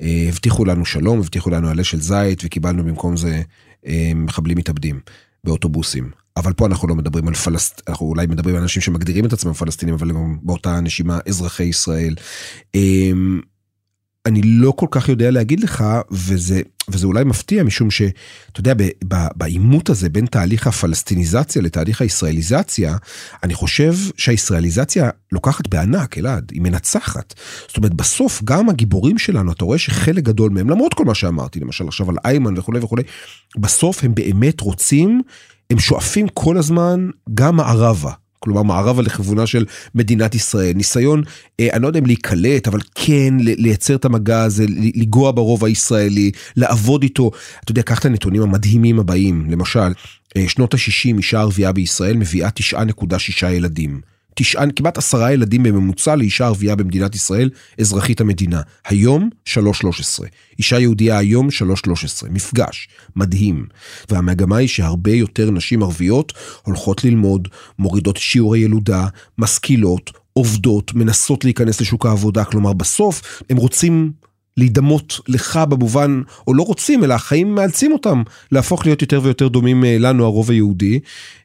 אה, 0.00 0.26
הבטיחו 0.28 0.64
לנו 0.64 0.86
שלום, 0.86 1.18
הבטיחו 1.18 1.50
לנו 1.50 1.68
עלה 1.68 1.84
של 1.84 2.00
זית, 2.00 2.42
וקיבלנו 2.44 2.84
במקום 2.84 3.16
זה 3.16 3.42
אה, 3.86 4.12
מחבלים 4.14 4.58
מתאבדים 4.58 5.00
באוטובוסים. 5.44 6.10
אבל 6.36 6.52
פה 6.52 6.66
אנחנו 6.66 6.88
לא 6.88 6.94
מדברים 6.94 7.28
על 7.28 7.34
פלסט... 7.34 7.82
אנחנו 7.88 8.06
אולי 8.06 8.26
מדברים 8.26 8.56
על 8.56 8.62
אנשים 8.62 8.82
שמגדירים 8.82 9.24
את 9.24 9.32
עצמם 9.32 9.52
פלסטינים, 9.52 9.94
אבל 9.94 10.12
גם 10.12 10.38
באותה 10.42 10.80
נשימה 10.80 11.18
אזרחי 11.28 11.64
ישראל. 11.64 12.14
אני 14.28 14.42
לא 14.42 14.70
כל 14.76 14.86
כך 14.90 15.08
יודע 15.08 15.30
להגיד 15.30 15.60
לך, 15.60 15.84
וזה, 16.10 16.60
וזה 16.88 17.06
אולי 17.06 17.24
מפתיע, 17.24 17.62
משום 17.62 17.90
שאתה 17.90 18.60
יודע, 18.60 18.72
בעימות 19.36 19.90
הזה 19.90 20.08
בין 20.08 20.26
תהליך 20.26 20.66
הפלסטיניזציה 20.66 21.62
לתהליך 21.62 22.00
הישראליזציה, 22.00 22.96
אני 23.42 23.54
חושב 23.54 23.94
שהישראליזציה 24.16 25.10
לוקחת 25.32 25.68
בענק, 25.68 26.18
אלעד, 26.18 26.50
היא 26.54 26.62
מנצחת. 26.62 27.34
זאת 27.68 27.76
אומרת, 27.76 27.94
בסוף 27.94 28.42
גם 28.44 28.68
הגיבורים 28.68 29.18
שלנו, 29.18 29.52
אתה 29.52 29.64
רואה 29.64 29.78
שחלק 29.78 30.24
גדול 30.24 30.50
מהם, 30.50 30.70
למרות 30.70 30.94
כל 30.94 31.04
מה 31.04 31.14
שאמרתי, 31.14 31.60
למשל 31.60 31.88
עכשיו 31.88 32.10
על 32.10 32.16
איימן 32.24 32.58
וכולי 32.58 32.78
וכולי, 32.78 33.02
בסוף 33.56 34.04
הם 34.04 34.14
באמת 34.14 34.60
רוצים, 34.60 35.22
הם 35.70 35.78
שואפים 35.78 36.28
כל 36.28 36.56
הזמן 36.56 37.10
גם 37.34 37.56
מערבה. 37.56 38.12
כלומר 38.38 38.62
מערבה 38.62 39.02
לכיוונה 39.02 39.46
של 39.46 39.64
מדינת 39.94 40.34
ישראל. 40.34 40.72
ניסיון, 40.74 41.22
אה, 41.60 41.68
אני 41.72 41.82
לא 41.82 41.86
יודע 41.86 41.98
אם 41.98 42.06
להיקלט, 42.06 42.68
אבל 42.68 42.80
כן 42.94 43.34
לייצר 43.40 43.94
את 43.94 44.04
המגע 44.04 44.42
הזה, 44.42 44.64
לנגוע 44.68 45.32
ברוב 45.32 45.64
הישראלי, 45.64 46.30
לעבוד 46.56 47.02
איתו. 47.02 47.30
אתה 47.64 47.72
יודע, 47.72 47.82
קח 47.82 47.98
את 47.98 48.04
הנתונים 48.04 48.42
המדהימים 48.42 48.98
הבאים, 48.98 49.50
למשל, 49.50 49.92
אה, 50.36 50.48
שנות 50.48 50.74
ה-60 50.74 51.16
אישה 51.16 51.40
ערבייה 51.40 51.72
בישראל 51.72 52.16
מביאה 52.16 52.48
9.6 52.50 53.50
ילדים. 53.50 54.00
תשעה, 54.38 54.64
כמעט 54.76 54.98
עשרה 54.98 55.32
ילדים 55.32 55.62
בממוצע 55.62 56.16
לאישה 56.16 56.46
ערבייה 56.46 56.76
במדינת 56.76 57.14
ישראל, 57.14 57.50
אזרחית 57.80 58.20
המדינה. 58.20 58.60
היום, 58.84 59.30
3.13. 59.48 60.24
אישה 60.58 60.78
יהודייה 60.78 61.18
היום, 61.18 61.48
3.13. 61.48 62.28
מפגש, 62.30 62.88
מדהים. 63.16 63.66
והמגמה 64.10 64.56
היא 64.56 64.68
שהרבה 64.68 65.10
יותר 65.10 65.50
נשים 65.50 65.82
ערביות 65.82 66.32
הולכות 66.62 67.04
ללמוד, 67.04 67.48
מורידות 67.78 68.16
שיעורי 68.16 68.58
ילודה, 68.58 69.06
משכילות, 69.38 70.10
עובדות, 70.32 70.94
מנסות 70.94 71.44
להיכנס 71.44 71.80
לשוק 71.80 72.06
העבודה. 72.06 72.44
כלומר, 72.44 72.72
בסוף 72.72 73.42
הם 73.50 73.56
רוצים 73.56 74.12
להידמות 74.56 75.20
לך 75.28 75.56
במובן, 75.68 76.22
או 76.46 76.54
לא 76.54 76.62
רוצים, 76.62 77.04
אלא 77.04 77.14
החיים 77.14 77.54
מאלצים 77.54 77.92
אותם 77.92 78.22
להפוך 78.52 78.86
להיות 78.86 79.02
יותר 79.02 79.20
ויותר 79.22 79.48
דומים 79.48 79.84
אה, 79.84 79.96
לנו, 79.98 80.24
הרוב 80.24 80.50
היהודי. 80.50 81.00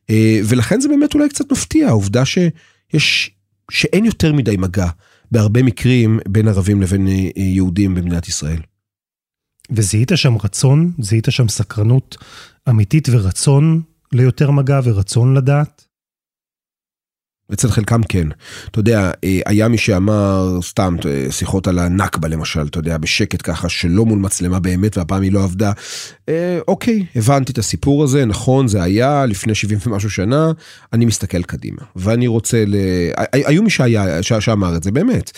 אה, 0.09 0.39
ולכן 0.45 0.81
זה 0.81 0.89
באמת 0.89 1.13
אולי 1.13 1.29
קצת 1.29 1.51
מפתיע, 1.51 1.87
העובדה 1.87 2.25
ש... 2.25 2.37
יש, 2.93 3.31
שאין 3.71 4.05
יותר 4.05 4.33
מדי 4.33 4.57
מגע 4.57 4.87
בהרבה 5.31 5.63
מקרים 5.63 6.19
בין 6.27 6.47
ערבים 6.47 6.81
לבין 6.81 7.07
אה, 7.07 7.29
יהודים 7.35 7.95
במדינת 7.95 8.27
ישראל. 8.27 8.61
וזיהית 9.71 10.11
שם 10.15 10.37
רצון, 10.43 10.91
זיהית 10.99 11.27
שם 11.29 11.47
סקרנות 11.47 12.17
אמיתית 12.69 13.07
ורצון 13.11 13.81
ליותר 14.11 14.51
מגע 14.51 14.79
ורצון 14.83 15.33
לדעת? 15.33 15.82
אצל 17.53 17.71
חלקם 17.71 18.03
כן. 18.03 18.27
אתה 18.71 18.79
יודע, 18.79 19.11
אה, 19.23 19.39
היה 19.45 19.67
מי 19.67 19.77
שאמר, 19.77 20.59
סתם, 20.61 20.95
שיחות 21.29 21.67
על 21.67 21.79
הנכבה 21.79 22.27
למשל, 22.27 22.67
אתה 22.67 22.79
יודע, 22.79 22.97
בשקט 22.97 23.41
ככה, 23.43 23.69
שלא 23.69 24.05
מול 24.05 24.19
מצלמה 24.19 24.59
באמת, 24.59 24.97
והפעם 24.97 25.21
היא 25.21 25.31
לא 25.31 25.43
עבדה. 25.43 25.71
אה, 26.29 26.59
אוקיי, 26.67 27.05
הבנתי 27.15 27.51
את 27.51 27.57
הסיפור 27.57 28.03
הזה, 28.03 28.25
נכון, 28.25 28.67
זה 28.67 28.83
היה 28.83 29.25
לפני 29.25 29.55
70 29.55 29.79
ומשהו 29.87 30.09
שנה, 30.09 30.51
אני 30.93 31.05
מסתכל 31.05 31.43
קדימה. 31.43 31.81
ואני 31.95 32.27
רוצה 32.27 32.63
ל... 32.67 32.75
היו 33.33 33.63
מי 33.63 33.69
שהיה, 33.69 34.23
שאמר 34.23 34.75
את 34.75 34.83
זה, 34.83 34.91
באמת. 34.91 35.31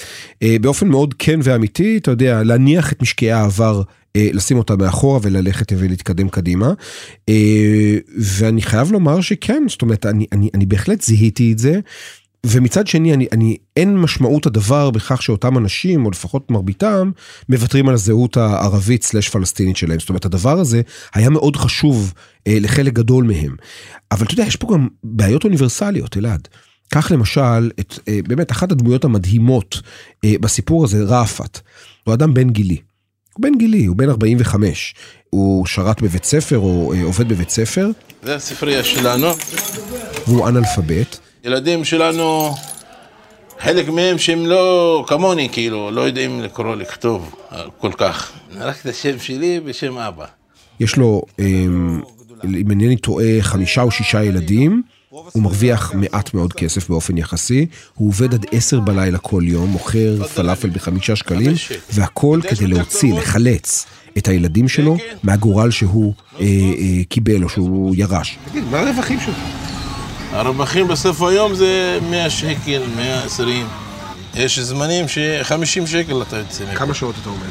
אה, 0.44 0.56
באופן 0.62 0.88
מאוד 0.88 1.14
כן 1.20 1.40
ואמיתי, 1.44 1.98
אתה 1.98 2.12
יודע, 2.12 2.44
להניח 2.44 2.92
את 2.92 3.02
משקעי 3.02 3.32
העבר 3.32 3.78
אה, 3.80 3.84
לשים 4.34 4.58
אותה 4.58 4.76
מאחורה 4.76 5.20
וללכת 5.22 5.74
ולהתקדם 5.78 6.30
קדימה. 6.30 6.74
אה, 7.30 7.98
ואני 8.18 8.62
חייב 8.62 8.92
לומר 8.92 9.22
שכן, 9.22 9.64
זאת 9.70 9.82
אומרת, 9.82 10.06
אני, 10.06 10.26
אני, 10.32 10.50
אני 10.54 10.66
בהחלט 10.66 11.02
זיהיתי 11.02 11.52
את 11.52 11.60
זה. 11.60 11.80
ומצד 12.46 12.88
שני, 12.88 13.14
אני, 13.14 13.28
אני, 13.32 13.58
אין 13.78 13.98
משמעות 13.98 14.46
הדבר 14.46 14.92
בכך 14.92 15.22
שאותם 15.22 15.58
אנשים, 15.58 16.06
או 16.06 16.12
לפחות 16.12 16.52
מרביתם, 16.52 17.12
מוותרים 17.50 17.90
על 17.90 17.94
הזהות 17.94 18.38
הערבית 18.38 19.04
סלש 19.04 19.30
פלסטינית 19.30 19.78
שלהם. 19.78 20.00
זאת 20.00 20.10
אומרת, 20.10 20.26
הדבר 20.26 20.60
הזה 20.60 20.82
היה 21.14 21.30
מאוד 21.30 21.56
חשוב 21.56 22.14
אה, 22.48 22.58
לחלק 22.60 22.94
גדול 22.94 23.24
מהם. 23.24 23.56
אבל 24.12 24.26
אתה 24.26 24.34
יודע, 24.34 24.44
יש 24.44 24.56
פה 24.56 24.74
גם 24.74 24.88
בעיות 25.04 25.44
אוניברסליות, 25.44 26.18
אלעד. 26.18 26.48
קח 26.90 27.12
למשל 27.12 27.72
את, 27.80 28.00
אה, 28.08 28.20
באמת, 28.28 28.52
אחת 28.52 28.72
הדמויות 28.72 29.06
המדהימות 29.06 29.82
אה, 30.26 30.34
בסיפור 30.42 30.84
הזה, 30.84 31.04
ראפת. 31.04 31.60
הוא 32.04 32.14
אדם 32.14 32.34
בן 32.34 32.50
גילי. 32.50 32.78
הוא 33.36 33.44
בן 33.44 33.58
גילי, 33.58 33.86
הוא 33.86 33.96
בן 33.96 34.10
45. 34.10 34.96
הוא 35.30 35.66
שרת 35.66 36.02
בבית 36.02 36.24
ספר, 36.24 36.58
או 36.58 36.94
אה, 36.94 37.04
עובד 37.04 37.30
בבית 37.30 37.50
ספר. 37.50 37.90
זה 38.24 38.36
הספרייה 38.36 38.84
שלנו. 38.84 39.28
והוא 40.28 40.48
אנאלפבית. 40.48 41.20
ילדים 41.44 41.84
שלנו, 41.84 42.56
חלק 43.60 43.90
מהם 43.90 44.18
שהם 44.18 44.46
לא 44.46 45.04
כמוני, 45.08 45.50
כאילו, 45.52 45.92
לא 45.92 46.02
יודעים 46.02 46.42
לקרוא, 46.42 46.76
לכתוב 46.76 47.36
כל 47.80 47.92
כך. 47.98 48.32
רק 48.58 48.82
את 48.82 48.86
השם 48.86 49.20
שלי 49.20 49.60
ושם 49.66 49.98
אבא. 49.98 50.26
יש 50.80 50.96
לו, 50.96 51.22
אמ, 51.40 52.02
אם 52.44 52.70
אינני 52.70 52.98
טועה, 52.98 53.42
חמישה 53.42 53.82
או 53.82 53.92
שישה 53.92 54.24
ילדים. 54.24 54.84
הוא 55.32 55.44
מרוויח 55.44 55.94
מעט 55.94 56.34
מאוד 56.34 56.54
כסף 56.54 56.90
באופן 56.90 57.18
יחסי, 57.18 57.66
הוא 57.94 58.08
עובד 58.08 58.34
עד 58.34 58.46
עשר 58.52 58.80
בלילה 58.80 59.18
כל 59.18 59.42
יום, 59.46 59.70
מוכר 59.70 60.28
פלאפל 60.28 60.70
בחמישה 60.70 61.16
שקלים, 61.16 61.54
והכל 61.94 62.40
כדי 62.50 62.68
להוציא, 62.68 63.14
לחלץ 63.14 63.86
את 64.18 64.28
הילדים 64.28 64.68
שלו 64.68 64.98
מהגורל 65.24 65.72
שהוא 65.72 66.14
אה, 66.40 66.46
אה, 66.46 67.04
קיבל 67.10 67.44
או 67.44 67.50
שהוא 67.50 67.96
ירש. 67.98 68.38
תגיד, 68.50 68.64
מה 68.72 68.80
הרווחים 68.80 69.20
שלך? 69.20 69.36
הרווחים 70.32 70.88
בסוף 70.88 71.22
היום 71.22 71.56
זה 71.56 72.00
100 72.10 72.30
שקל, 72.30 72.82
120. 72.96 73.68
יש 74.36 74.60
זמנים 74.60 75.08
ש-50 75.08 75.88
שקל 75.88 76.22
אתה 76.22 76.38
יוצא. 76.38 76.76
כמה 76.76 76.94
שעות 76.94 77.16
אתה 77.22 77.30
עומד? 77.30 77.50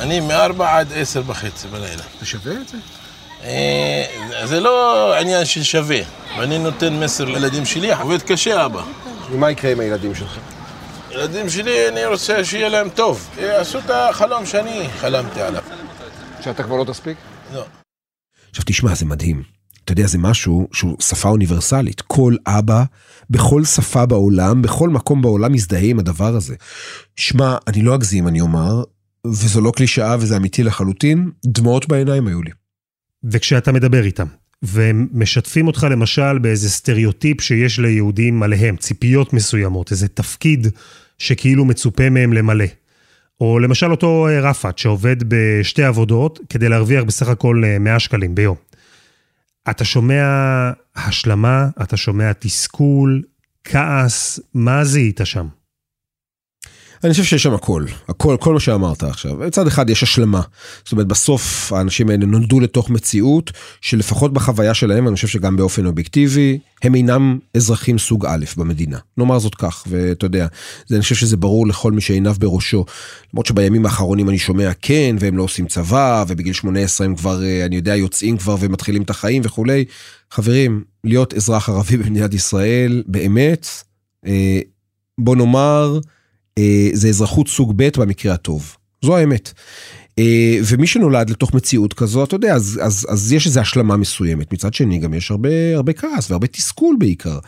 אני 0.00 0.20
מ-4 0.20 0.62
עד 0.62 0.92
10 0.94 1.22
וחצי 1.26 1.68
בלילה. 1.68 2.02
אתה 2.16 2.24
שווה 2.24 2.52
את 2.52 2.68
זה? 2.68 2.76
אה, 3.44 4.04
זה 4.44 4.60
לא 4.60 5.14
עניין 5.14 5.44
של 5.44 5.62
שווה, 5.62 6.00
ואני 6.38 6.58
נותן 6.58 7.00
מסר 7.00 7.24
לילדים 7.24 7.64
שלי, 7.64 7.94
עובד 7.94 8.22
קשה 8.22 8.66
אבא. 8.66 8.82
ומה 9.30 9.50
יקרה 9.50 9.72
עם 9.72 9.80
הילדים 9.80 10.14
שלך? 10.14 10.38
ילדים 11.10 11.48
שלי, 11.48 11.88
אני 11.88 12.06
רוצה 12.06 12.44
שיהיה 12.44 12.68
להם 12.68 12.88
טוב. 12.88 13.28
יעשו 13.38 13.78
את 13.78 13.90
החלום 13.90 14.46
שאני 14.46 14.88
חלמתי 15.00 15.40
עליו. 15.40 15.62
שאתה 16.40 16.62
כבר 16.62 16.76
לא 16.76 16.84
תספיק? 16.84 17.16
לא. 17.54 17.64
עכשיו 18.50 18.64
תשמע, 18.66 18.94
זה 18.94 19.06
מדהים. 19.06 19.42
אתה 19.84 19.92
יודע, 19.92 20.06
זה 20.06 20.18
משהו 20.18 20.68
שהוא 20.72 20.96
שפה 21.00 21.28
אוניברסלית. 21.28 22.00
כל 22.00 22.36
אבא, 22.46 22.84
בכל 23.30 23.64
שפה 23.64 24.06
בעולם, 24.06 24.62
בכל 24.62 24.88
מקום 24.88 25.22
בעולם 25.22 25.52
מזדהה 25.52 25.84
עם 25.84 25.98
הדבר 25.98 26.36
הזה. 26.36 26.54
שמע, 27.16 27.56
אני 27.66 27.82
לא 27.82 27.94
אגזים, 27.94 28.28
אני 28.28 28.40
אומר, 28.40 28.82
וזו 29.26 29.60
לא 29.60 29.72
קלישאה 29.76 30.16
וזה 30.20 30.36
אמיתי 30.36 30.62
לחלוטין, 30.62 31.30
דמעות 31.46 31.88
בעיניים 31.88 32.26
היו 32.26 32.42
לי. 32.42 32.50
וכשאתה 33.24 33.72
מדבר 33.72 34.04
איתם, 34.04 34.26
והם 34.62 35.08
משתפים 35.12 35.66
אותך 35.66 35.86
למשל 35.90 36.38
באיזה 36.38 36.70
סטריאוטיפ 36.70 37.40
שיש 37.40 37.78
ליהודים 37.78 38.42
עליהם, 38.42 38.76
ציפיות 38.76 39.32
מסוימות, 39.32 39.90
איזה 39.90 40.08
תפקיד 40.08 40.66
שכאילו 41.18 41.64
מצופה 41.64 42.10
מהם 42.10 42.32
למלא. 42.32 42.64
או 43.40 43.58
למשל 43.58 43.90
אותו 43.90 44.28
אה, 44.28 44.40
רפת 44.40 44.78
שעובד 44.78 45.16
בשתי 45.28 45.84
עבודות 45.84 46.40
כדי 46.48 46.68
להרוויח 46.68 47.04
בסך 47.04 47.28
הכל 47.28 47.62
100 47.80 47.94
אה, 47.94 48.00
שקלים 48.00 48.34
ביום. 48.34 48.56
אתה 49.70 49.84
שומע 49.84 50.24
השלמה, 50.96 51.68
אתה 51.82 51.96
שומע 51.96 52.32
תסכול, 52.32 53.22
כעס, 53.64 54.40
מה 54.54 54.84
זיהית 54.84 55.20
שם? 55.24 55.46
אני 57.04 57.12
חושב 57.12 57.24
שיש 57.24 57.42
שם 57.42 57.54
הכל, 57.54 57.84
הכל, 58.08 58.36
כל 58.40 58.54
מה 58.54 58.60
שאמרת 58.60 59.02
עכשיו. 59.02 59.36
מצד 59.36 59.66
אחד 59.66 59.90
יש 59.90 60.02
השלמה. 60.02 60.40
זאת 60.84 60.92
אומרת, 60.92 61.06
בסוף 61.06 61.72
האנשים 61.72 62.10
האלה 62.10 62.26
נולדו 62.26 62.60
לתוך 62.60 62.90
מציאות 62.90 63.50
שלפחות 63.80 64.32
בחוויה 64.32 64.74
שלהם, 64.74 65.08
אני 65.08 65.14
חושב 65.14 65.28
שגם 65.28 65.56
באופן 65.56 65.86
אובייקטיבי, 65.86 66.58
הם 66.82 66.94
אינם 66.94 67.38
אזרחים 67.56 67.98
סוג 67.98 68.26
א' 68.26 68.44
במדינה. 68.56 68.98
נאמר 69.18 69.38
זאת 69.38 69.54
כך, 69.54 69.84
ואתה 69.86 70.26
יודע, 70.26 70.46
זה, 70.86 70.94
אני 70.94 71.02
חושב 71.02 71.14
שזה 71.14 71.36
ברור 71.36 71.66
לכל 71.66 71.92
מי 71.92 72.00
שעיניו 72.00 72.34
בראשו. 72.38 72.84
למרות 73.34 73.46
שבימים 73.46 73.84
האחרונים 73.86 74.28
אני 74.28 74.38
שומע 74.38 74.70
כן, 74.82 75.16
והם 75.18 75.36
לא 75.36 75.42
עושים 75.42 75.66
צבא, 75.66 76.24
ובגיל 76.28 76.52
18 76.52 77.06
הם 77.06 77.16
כבר, 77.16 77.44
אה, 77.44 77.64
אני 77.64 77.76
יודע, 77.76 77.96
יוצאים 77.96 78.36
כבר 78.36 78.56
ומתחילים 78.60 79.02
את 79.02 79.10
החיים 79.10 79.42
וכולי. 79.44 79.84
חברים, 80.30 80.84
להיות 81.04 81.34
אזרח 81.34 81.68
ערבי 81.68 81.96
במדינת 81.96 82.34
ישראל, 82.34 83.02
באמת, 83.06 83.66
אה, 84.26 84.60
בוא 85.18 85.36
נאמר, 85.36 85.98
זה 86.92 87.08
אזרחות 87.08 87.48
סוג 87.48 87.72
ב' 87.76 87.88
במקרה 87.98 88.34
הטוב. 88.34 88.76
זו 89.04 89.16
האמת. 89.16 89.52
אה, 90.18 90.58
ומי 90.64 90.86
שנולד 90.86 91.30
לתוך 91.30 91.54
מציאות 91.54 91.94
כזו, 91.94 92.24
אתה 92.24 92.34
יודע, 92.34 92.54
אז, 92.54 92.80
אז, 92.82 93.06
אז 93.08 93.32
יש 93.32 93.46
איזו 93.46 93.60
השלמה 93.60 93.96
מסוימת. 93.96 94.52
מצד 94.52 94.74
שני, 94.74 94.98
גם 94.98 95.14
יש 95.14 95.30
הרבה, 95.30 95.48
הרבה 95.74 95.92
כעס 95.92 96.30
והרבה 96.30 96.46
תסכול 96.46 96.96
בעיקר. 96.98 97.38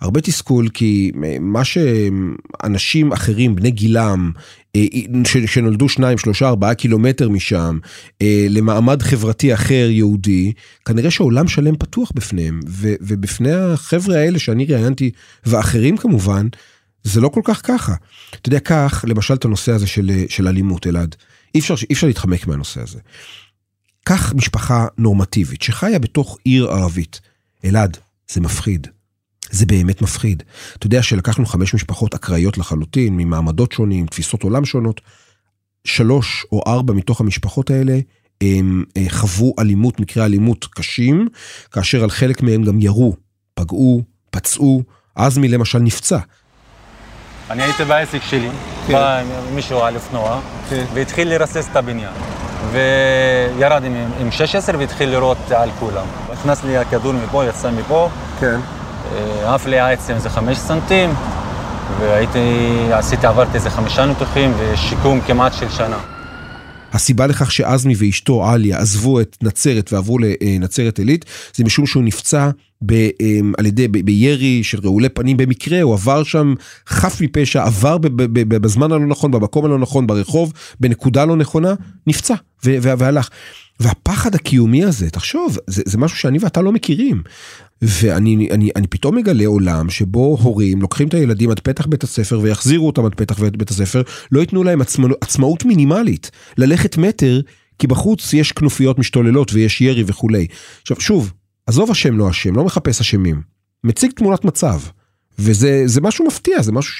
הרבה 0.00 0.20
תסכול 0.20 0.68
כי 0.68 1.12
מה 1.40 1.62
שאנשים 1.64 3.12
אחרים, 3.12 3.54
בני 3.54 3.70
גילם, 3.70 4.32
אה, 4.76 4.82
שנולדו 5.46 5.88
שניים, 5.88 6.18
שלושה, 6.18 6.48
ארבעה 6.48 6.74
קילומטר 6.74 7.28
משם, 7.28 7.78
למעמד 8.48 9.02
חברתי 9.02 9.54
אחר, 9.54 9.88
יהודי, 9.90 10.52
כנראה 10.84 11.10
שעולם 11.10 11.48
שלם 11.48 11.76
פתוח 11.76 12.12
בפניהם. 12.14 12.60
ובפני 13.00 13.52
החבר'ה 13.52 14.16
האלה 14.16 14.38
שאני 14.38 14.64
ראיינתי, 14.64 15.10
ואחרים 15.46 15.96
כמובן, 15.96 16.46
זה 17.04 17.20
לא 17.20 17.28
כל 17.28 17.40
כך 17.44 17.60
ככה. 17.64 17.94
אתה 18.30 18.48
יודע, 18.48 18.60
קח 18.60 19.04
למשל 19.08 19.34
את 19.34 19.44
הנושא 19.44 19.72
הזה 19.72 19.86
של, 19.86 20.10
של 20.28 20.48
אלימות, 20.48 20.86
אלעד. 20.86 21.16
אי 21.54 21.60
אפשר, 21.60 21.74
אי 21.90 21.94
אפשר 21.94 22.06
להתחמק 22.06 22.46
מהנושא 22.46 22.80
הזה. 22.82 22.98
קח 24.04 24.32
משפחה 24.32 24.86
נורמטיבית 24.98 25.62
שחיה 25.62 25.98
בתוך 25.98 26.38
עיר 26.44 26.70
ערבית. 26.70 27.20
אלעד, 27.64 27.96
זה 28.30 28.40
מפחיד. 28.40 28.86
זה 29.50 29.66
באמת 29.66 30.02
מפחיד. 30.02 30.42
אתה 30.76 30.86
יודע 30.86 31.02
שלקחנו 31.02 31.46
חמש 31.46 31.74
משפחות 31.74 32.14
אקראיות 32.14 32.58
לחלוטין, 32.58 33.16
ממעמדות 33.16 33.72
שונים, 33.72 34.06
תפיסות 34.06 34.42
עולם 34.42 34.64
שונות. 34.64 35.00
שלוש 35.84 36.46
או 36.52 36.62
ארבע 36.66 36.92
מתוך 36.92 37.20
המשפחות 37.20 37.70
האלה 37.70 37.98
הם 38.40 38.84
אה, 38.96 39.06
חוו 39.08 39.54
אלימות, 39.58 40.00
מקרי 40.00 40.24
אלימות 40.24 40.64
קשים, 40.64 41.28
כאשר 41.70 42.02
על 42.02 42.10
חלק 42.10 42.42
מהם 42.42 42.62
גם 42.62 42.80
ירו, 42.80 43.16
פגעו, 43.54 44.02
פצעו. 44.30 44.82
עזמי 45.14 45.48
למשל 45.48 45.78
נפצע. 45.78 46.18
אני 47.50 47.62
הייתי 47.62 47.84
בעסק 47.84 48.22
שלי, 48.22 48.50
כן. 48.86 48.92
בא 48.92 49.22
מישהו 49.54 49.82
על 49.82 49.94
אופנוע, 49.94 50.38
כן. 50.70 50.84
והתחיל 50.94 51.28
לרסס 51.28 51.68
את 51.70 51.76
הבניין. 51.76 52.12
וירד 52.72 53.84
עם, 53.84 53.94
עם 54.20 54.30
16 54.30 54.78
והתחיל 54.78 55.08
לירות 55.08 55.50
על 55.50 55.70
כולם. 55.78 56.04
נכנס 56.32 56.64
לי 56.64 56.78
הכדור 56.78 57.12
מפה, 57.12 57.44
יצא 57.44 57.70
מפה. 57.70 58.08
כן. 58.40 58.60
אה, 59.14 59.54
עף 59.54 59.66
לי 59.66 59.80
העצם 59.80 60.14
איזה 60.14 60.30
חמש 60.30 60.58
סנטים, 60.58 61.14
והייתי, 62.00 62.68
עשיתי, 62.92 63.26
עברתי 63.26 63.54
איזה 63.54 63.70
חמישה 63.70 64.06
ניתוחים 64.06 64.54
ושיקום 64.58 65.20
כמעט 65.20 65.52
של 65.52 65.70
שנה. 65.70 65.96
הסיבה 66.92 67.26
לכך 67.26 67.52
שעזמי 67.52 67.94
ואשתו 67.98 68.48
עליה 68.48 68.78
עזבו 68.78 69.20
את 69.20 69.36
נצרת 69.42 69.92
ועברו 69.92 70.18
לנצרת 70.18 70.98
עילית, 70.98 71.24
זה 71.54 71.64
משום 71.64 71.86
שהוא 71.86 72.04
נפצע 72.04 72.50
ב, 72.86 72.92
אמ, 73.20 73.52
על 73.58 73.66
ידי, 73.66 73.88
ב, 73.88 73.98
בירי 74.04 74.64
של 74.64 74.80
רעולי 74.84 75.08
פנים 75.08 75.36
במקרה, 75.36 75.82
הוא 75.82 75.94
עבר 75.94 76.22
שם 76.22 76.54
חף 76.88 77.20
מפשע, 77.20 77.64
עבר 77.64 77.98
ב, 77.98 78.06
ב, 78.06 78.22
ב, 78.48 78.56
בזמן 78.56 78.92
הלא 78.92 79.06
נכון, 79.06 79.30
במקום 79.30 79.64
הלא 79.64 79.78
נכון, 79.78 80.06
ברחוב, 80.06 80.52
בנקודה 80.80 81.24
לא 81.24 81.36
נכונה, 81.36 81.74
נפצע 82.06 82.34
ו, 82.64 82.76
ו, 82.82 82.98
והלך. 82.98 83.28
והפחד 83.80 84.34
הקיומי 84.34 84.84
הזה, 84.84 85.10
תחשוב, 85.10 85.58
זה, 85.66 85.82
זה 85.86 85.98
משהו 85.98 86.18
שאני 86.18 86.38
ואתה 86.40 86.62
לא 86.62 86.72
מכירים. 86.72 87.22
ואני 87.82 88.48
אני, 88.50 88.70
אני 88.76 88.86
פתאום 88.86 89.16
מגלה 89.16 89.46
עולם 89.46 89.90
שבו 89.90 90.38
הורים 90.42 90.82
לוקחים 90.82 91.08
את 91.08 91.14
הילדים 91.14 91.50
עד 91.50 91.60
פתח 91.60 91.86
בית 91.86 92.02
הספר 92.02 92.40
ויחזירו 92.40 92.86
אותם 92.86 93.04
עד 93.04 93.14
פתח 93.14 93.38
בית 93.40 93.70
הספר, 93.70 94.02
לא 94.32 94.40
ייתנו 94.40 94.64
להם 94.64 94.80
עצמא, 94.80 95.08
עצמאות 95.20 95.64
מינימלית, 95.64 96.30
ללכת 96.58 96.96
מטר, 96.96 97.40
כי 97.78 97.86
בחוץ 97.86 98.32
יש 98.32 98.52
כנופיות 98.52 98.98
משתוללות 98.98 99.52
ויש 99.52 99.80
ירי 99.80 100.04
וכולי. 100.06 100.46
עכשיו 100.82 101.00
שוב, 101.00 101.32
עזוב 101.66 101.90
אשם 101.90 102.18
לא 102.18 102.30
אשם, 102.30 102.56
לא 102.56 102.64
מחפש 102.64 103.00
אשמים, 103.00 103.42
מציג 103.84 104.10
תמונת 104.10 104.44
מצב. 104.44 104.80
וזה 105.38 106.00
משהו 106.00 106.26
מפתיע, 106.26 106.62
זה 106.62 106.72
משהו 106.72 106.94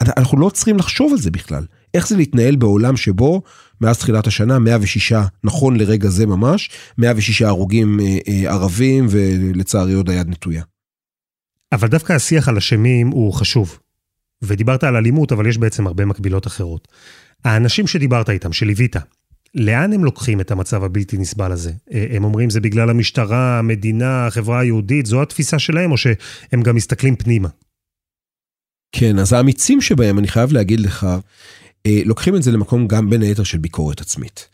שאנחנו 0.00 0.38
לא 0.38 0.50
צריכים 0.50 0.76
לחשוב 0.76 1.12
על 1.12 1.18
זה 1.18 1.30
בכלל. 1.30 1.64
איך 1.94 2.08
זה 2.08 2.16
להתנהל 2.16 2.56
בעולם 2.56 2.96
שבו 2.96 3.42
מאז 3.80 3.98
תחילת 3.98 4.26
השנה 4.26 4.58
106, 4.58 5.12
נכון 5.44 5.76
לרגע 5.76 6.08
זה 6.08 6.26
ממש, 6.26 6.70
106 6.98 7.42
הרוגים 7.42 8.00
אה, 8.00 8.18
אה, 8.28 8.52
ערבים 8.52 9.06
ולצערי 9.10 9.94
עוד 9.94 10.10
היד 10.10 10.28
נטויה. 10.28 10.62
אבל 11.72 11.88
דווקא 11.88 12.12
השיח 12.12 12.48
על 12.48 12.56
אשמים 12.56 13.08
הוא 13.08 13.32
חשוב. 13.32 13.78
ודיברת 14.42 14.84
על 14.84 14.96
אלימות, 14.96 15.32
אבל 15.32 15.46
יש 15.46 15.58
בעצם 15.58 15.86
הרבה 15.86 16.04
מקבילות 16.04 16.46
אחרות. 16.46 16.88
האנשים 17.44 17.86
שדיברת 17.86 18.30
איתם, 18.30 18.52
שליווית, 18.52 18.96
לאן 19.54 19.92
הם 19.92 20.04
לוקחים 20.04 20.40
את 20.40 20.50
המצב 20.50 20.84
הבלתי 20.84 21.18
נסבל 21.18 21.52
הזה? 21.52 21.72
אה, 21.92 22.06
הם 22.10 22.24
אומרים 22.24 22.50
זה 22.50 22.60
בגלל 22.60 22.90
המשטרה, 22.90 23.58
המדינה, 23.58 24.26
החברה 24.26 24.60
היהודית, 24.60 25.06
זו 25.06 25.22
התפיסה 25.22 25.58
שלהם, 25.58 25.92
או 25.92 25.96
שהם 25.96 26.62
גם 26.62 26.76
מסתכלים 26.76 27.16
פנימה? 27.16 27.48
כן, 28.92 29.18
אז 29.18 29.32
האמיצים 29.32 29.80
שבהם, 29.80 30.18
אני 30.18 30.28
חייב 30.28 30.52
להגיד 30.52 30.80
לך, 30.80 31.06
לוקחים 31.88 32.36
את 32.36 32.42
זה 32.42 32.52
למקום 32.52 32.88
גם 32.88 33.10
בין 33.10 33.22
היתר 33.22 33.44
של 33.44 33.58
ביקורת 33.58 34.00
עצמית. 34.00 34.48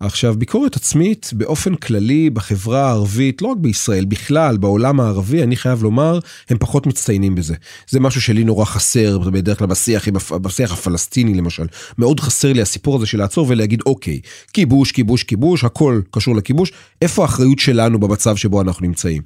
עכשיו, 0.00 0.34
ביקורת 0.38 0.76
עצמית 0.76 1.30
באופן 1.32 1.74
כללי 1.74 2.30
בחברה 2.30 2.86
הערבית, 2.86 3.42
לא 3.42 3.48
רק 3.48 3.56
בישראל, 3.56 4.04
בכלל, 4.04 4.56
בעולם 4.56 5.00
הערבי, 5.00 5.42
אני 5.42 5.56
חייב 5.56 5.82
לומר, 5.82 6.18
הם 6.50 6.58
פחות 6.58 6.86
מצטיינים 6.86 7.34
בזה. 7.34 7.54
זה 7.88 8.00
משהו 8.00 8.20
שלי 8.20 8.44
נורא 8.44 8.64
חסר, 8.64 9.18
בדרך 9.18 9.58
כלל 9.58 9.66
בשיח, 9.66 10.08
בשיח 10.42 10.72
הפלסטיני 10.72 11.34
למשל. 11.34 11.66
מאוד 11.98 12.20
חסר 12.20 12.52
לי 12.52 12.62
הסיפור 12.62 12.96
הזה 12.96 13.06
של 13.06 13.18
לעצור 13.18 13.46
ולהגיד, 13.48 13.82
אוקיי, 13.86 14.20
כיבוש, 14.52 14.92
כיבוש, 14.92 15.22
כיבוש, 15.22 15.64
הכל 15.64 16.00
קשור 16.10 16.36
לכיבוש, 16.36 16.72
איפה 17.02 17.22
האחריות 17.22 17.58
שלנו 17.58 18.00
במצב 18.00 18.36
שבו 18.36 18.60
אנחנו 18.60 18.86
נמצאים? 18.86 19.22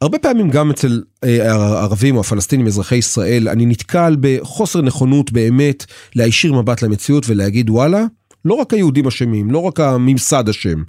הרבה 0.00 0.18
פעמים 0.18 0.50
גם 0.50 0.70
אצל 0.70 1.02
אה, 1.24 1.52
הערבים 1.52 2.16
או 2.16 2.20
הפלסטינים, 2.20 2.66
אזרחי 2.66 2.96
ישראל, 2.96 3.48
אני 3.48 3.66
נתקל 3.66 4.16
בחוסר 4.20 4.82
נכונות 4.82 5.32
באמת 5.32 5.86
להישיר 6.14 6.52
מבט 6.52 6.82
למציאות 6.82 7.24
ולהגיד, 7.28 7.70
וואלה, 7.70 8.04
לא 8.44 8.54
רק 8.54 8.72
היהודים 8.72 9.06
אשמים, 9.06 9.50
לא 9.50 9.58
רק 9.58 9.80
הממסד 9.80 10.48
אשם, 10.48 10.82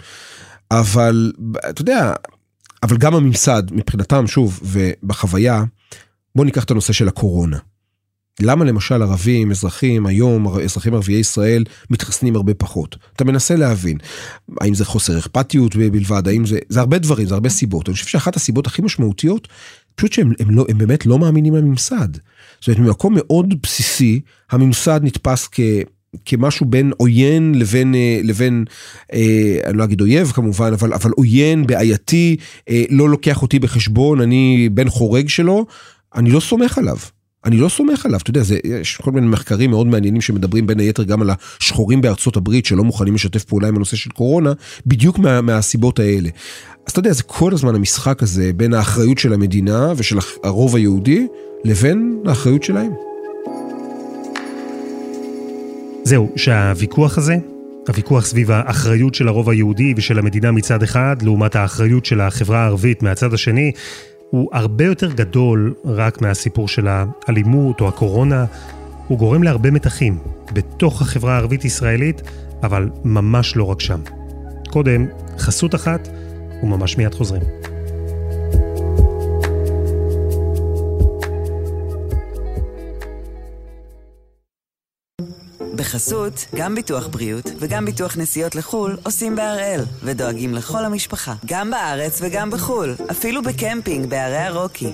אבל 0.71 1.31
אתה 1.69 1.81
יודע, 1.81 2.13
אבל 2.83 2.97
גם 2.97 3.15
הממסד 3.15 3.63
מבחינתם, 3.71 4.27
שוב, 4.27 4.59
ובחוויה, 4.63 5.63
בוא 6.35 6.45
ניקח 6.45 6.63
את 6.63 6.71
הנושא 6.71 6.93
של 6.93 7.07
הקורונה. 7.07 7.57
למה 8.41 8.65
למשל 8.65 9.01
ערבים, 9.01 9.51
אזרחים, 9.51 10.05
היום 10.05 10.47
אזרחים 10.47 10.93
ערביי 10.93 11.15
ישראל 11.15 11.63
מתחסנים 11.89 12.35
הרבה 12.35 12.53
פחות? 12.53 12.97
אתה 13.15 13.23
מנסה 13.23 13.55
להבין, 13.55 13.97
האם 14.61 14.73
זה 14.73 14.85
חוסר 14.85 15.17
אכפתיות 15.17 15.75
בלבד, 15.75 16.27
האם 16.27 16.45
זה, 16.45 16.59
זה 16.69 16.79
הרבה 16.79 16.97
דברים, 16.97 17.27
זה 17.27 17.33
הרבה 17.33 17.49
סיבות. 17.49 17.89
אני 17.89 17.93
חושב 17.93 18.07
שאחת 18.07 18.35
הסיבות 18.35 18.67
הכי 18.67 18.81
משמעותיות, 18.81 19.47
פשוט 19.95 20.13
שהם 20.13 20.33
הם 20.39 20.49
לא, 20.51 20.65
הם 20.69 20.77
באמת 20.77 21.05
לא 21.05 21.19
מאמינים 21.19 21.55
לממסד. 21.55 22.07
זאת 22.59 22.67
אומרת, 22.67 22.79
ממקום 22.79 23.13
מאוד 23.17 23.61
בסיסי, 23.61 24.21
הממסד 24.51 24.99
נתפס 25.03 25.47
כ... 25.51 25.59
כמשהו 26.25 26.65
בין 26.65 26.91
עוין 26.97 27.55
לבין 27.55 27.95
אה, 27.95 28.19
לבין 28.23 28.65
אה, 29.13 29.57
אני 29.65 29.77
לא 29.77 29.83
אגיד 29.83 30.01
אויב 30.01 30.31
כמובן 30.31 30.73
אבל 30.73 30.93
אבל 30.93 31.11
עוין 31.15 31.67
בעייתי 31.67 32.35
אה, 32.69 32.83
לא 32.89 33.09
לוקח 33.09 33.41
אותי 33.41 33.59
בחשבון 33.59 34.21
אני 34.21 34.69
בן 34.71 34.89
חורג 34.89 35.29
שלו 35.29 35.65
אני 36.15 36.29
לא 36.29 36.39
סומך 36.39 36.77
עליו. 36.77 36.97
אני 37.45 37.57
לא 37.57 37.69
סומך 37.69 38.05
עליו, 38.05 38.19
אתה 38.19 38.29
יודע, 38.29 38.43
זה, 38.43 38.59
יש 38.63 38.97
כל 38.97 39.11
מיני 39.11 39.27
מחקרים 39.27 39.69
מאוד 39.69 39.87
מעניינים 39.87 40.21
שמדברים 40.21 40.67
בין 40.67 40.79
היתר 40.79 41.03
גם 41.03 41.21
על 41.21 41.29
השחורים 41.29 42.01
בארצות 42.01 42.37
הברית 42.37 42.65
שלא 42.65 42.83
מוכנים 42.83 43.15
לשתף 43.15 43.43
פעולה 43.43 43.67
עם 43.67 43.75
הנושא 43.75 43.95
של 43.95 44.09
קורונה, 44.09 44.53
בדיוק 44.85 45.19
מה, 45.19 45.41
מהסיבות 45.41 45.99
האלה. 45.99 46.29
אז 46.85 46.91
אתה 46.91 46.99
יודע, 46.99 47.13
זה 47.13 47.23
כל 47.23 47.53
הזמן 47.53 47.75
המשחק 47.75 48.23
הזה 48.23 48.51
בין 48.55 48.73
האחריות 48.73 49.17
של 49.17 49.33
המדינה 49.33 49.93
ושל 49.97 50.17
הרוב 50.43 50.75
היהודי 50.75 51.27
לבין 51.63 52.19
האחריות 52.25 52.63
שלהם. 52.63 53.08
זהו, 56.09 56.29
שהוויכוח 56.35 57.17
הזה, 57.17 57.35
הוויכוח 57.87 58.25
סביב 58.25 58.51
האחריות 58.51 59.15
של 59.15 59.27
הרוב 59.27 59.49
היהודי 59.49 59.93
ושל 59.97 60.19
המדינה 60.19 60.51
מצד 60.51 60.83
אחד, 60.83 61.15
לעומת 61.21 61.55
האחריות 61.55 62.05
של 62.05 62.21
החברה 62.21 62.59
הערבית 62.59 63.03
מהצד 63.03 63.33
השני, 63.33 63.71
הוא 64.29 64.49
הרבה 64.53 64.85
יותר 64.85 65.11
גדול 65.11 65.73
רק 65.85 66.21
מהסיפור 66.21 66.67
של 66.67 66.87
האלימות 66.87 67.81
או 67.81 67.87
הקורונה. 67.87 68.45
הוא 69.07 69.17
גורם 69.17 69.43
להרבה 69.43 69.71
מתחים 69.71 70.17
בתוך 70.53 71.01
החברה 71.01 71.33
הערבית-ישראלית, 71.35 72.21
אבל 72.63 72.89
ממש 73.03 73.55
לא 73.55 73.63
רק 73.63 73.81
שם. 73.81 73.99
קודם, 74.69 75.05
חסות 75.37 75.75
אחת, 75.75 76.09
וממש 76.63 76.97
מיד 76.97 77.13
חוזרים. 77.13 77.41
בחסות, 85.79 86.45
גם 86.55 86.75
ביטוח 86.75 87.07
בריאות 87.07 87.51
וגם 87.59 87.85
ביטוח 87.85 88.17
נסיעות 88.17 88.55
לחו"ל 88.55 88.97
עושים 89.03 89.35
בהראל, 89.35 89.81
ודואגים 90.03 90.53
לכל 90.53 90.85
המשפחה, 90.85 91.33
גם 91.45 91.71
בארץ 91.71 92.21
וגם 92.21 92.49
בחו"ל, 92.51 92.95
אפילו 93.11 93.41
בקמפינג 93.41 94.09
בערי 94.09 94.37
הרוקי. 94.37 94.89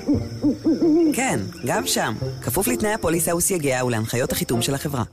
כן, 1.14 1.40
גם 1.66 1.88
שם, 1.88 2.14
כפוף 2.42 2.68
לתנאי 2.68 2.94
הפוליסה 2.94 3.36
וסייגיה 3.36 3.86
ולהנחיות 3.86 4.32
החיתום 4.32 4.62
של 4.62 4.74
החברה. 4.74 5.04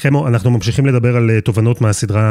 חמו, 0.00 0.28
אנחנו 0.28 0.50
ממשיכים 0.50 0.86
לדבר 0.86 1.16
על 1.16 1.30
אה, 1.30 1.40
תובנות 1.40 1.80
מהסדרה 1.80 2.22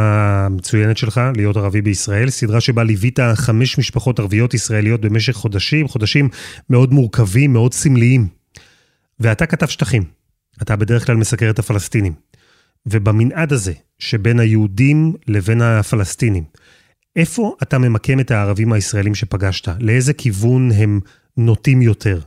המצוינת 0.46 0.98
שלך, 0.98 1.22
להיות 1.36 1.58
ערבי 1.58 1.82
בישראל, 1.82 2.30
סדרה 2.30 2.62
שבה 2.62 2.84
ליווית 2.84 3.20
חמש 3.36 3.78
משפחות 3.78 4.20
ערביות 4.20 4.54
ישראליות 4.54 5.02
במשך 5.02 5.34
חודשים, 5.34 5.88
חודשים 5.88 6.30
מאוד 6.70 6.94
מורכבים, 6.94 7.54
מאוד 7.54 7.74
סמליים. 7.74 8.28
ואתה 9.20 9.46
כתב 9.46 9.68
שטחים. 9.68 10.25
אתה 10.62 10.76
בדרך 10.76 11.06
כלל 11.06 11.16
מסקר 11.16 11.50
את 11.50 11.60
הפלסטינים. 11.60 12.14
ובמנעד 12.86 13.54
הזה, 13.54 13.74
שבין 14.00 14.40
היהודים 14.40 15.14
לבין 15.28 15.62
הפלסטינים, 15.62 16.44
איפה 17.16 17.56
אתה 17.64 17.78
ממקם 17.78 18.20
את 18.20 18.32
הערבים 18.32 18.74
הישראלים 18.74 19.16
שפגשת? 19.16 19.68
לאיזה 19.80 20.14
כיוון 20.14 20.72
הם 20.72 21.00
נוטים 21.38 21.82
יותר? 21.82 22.20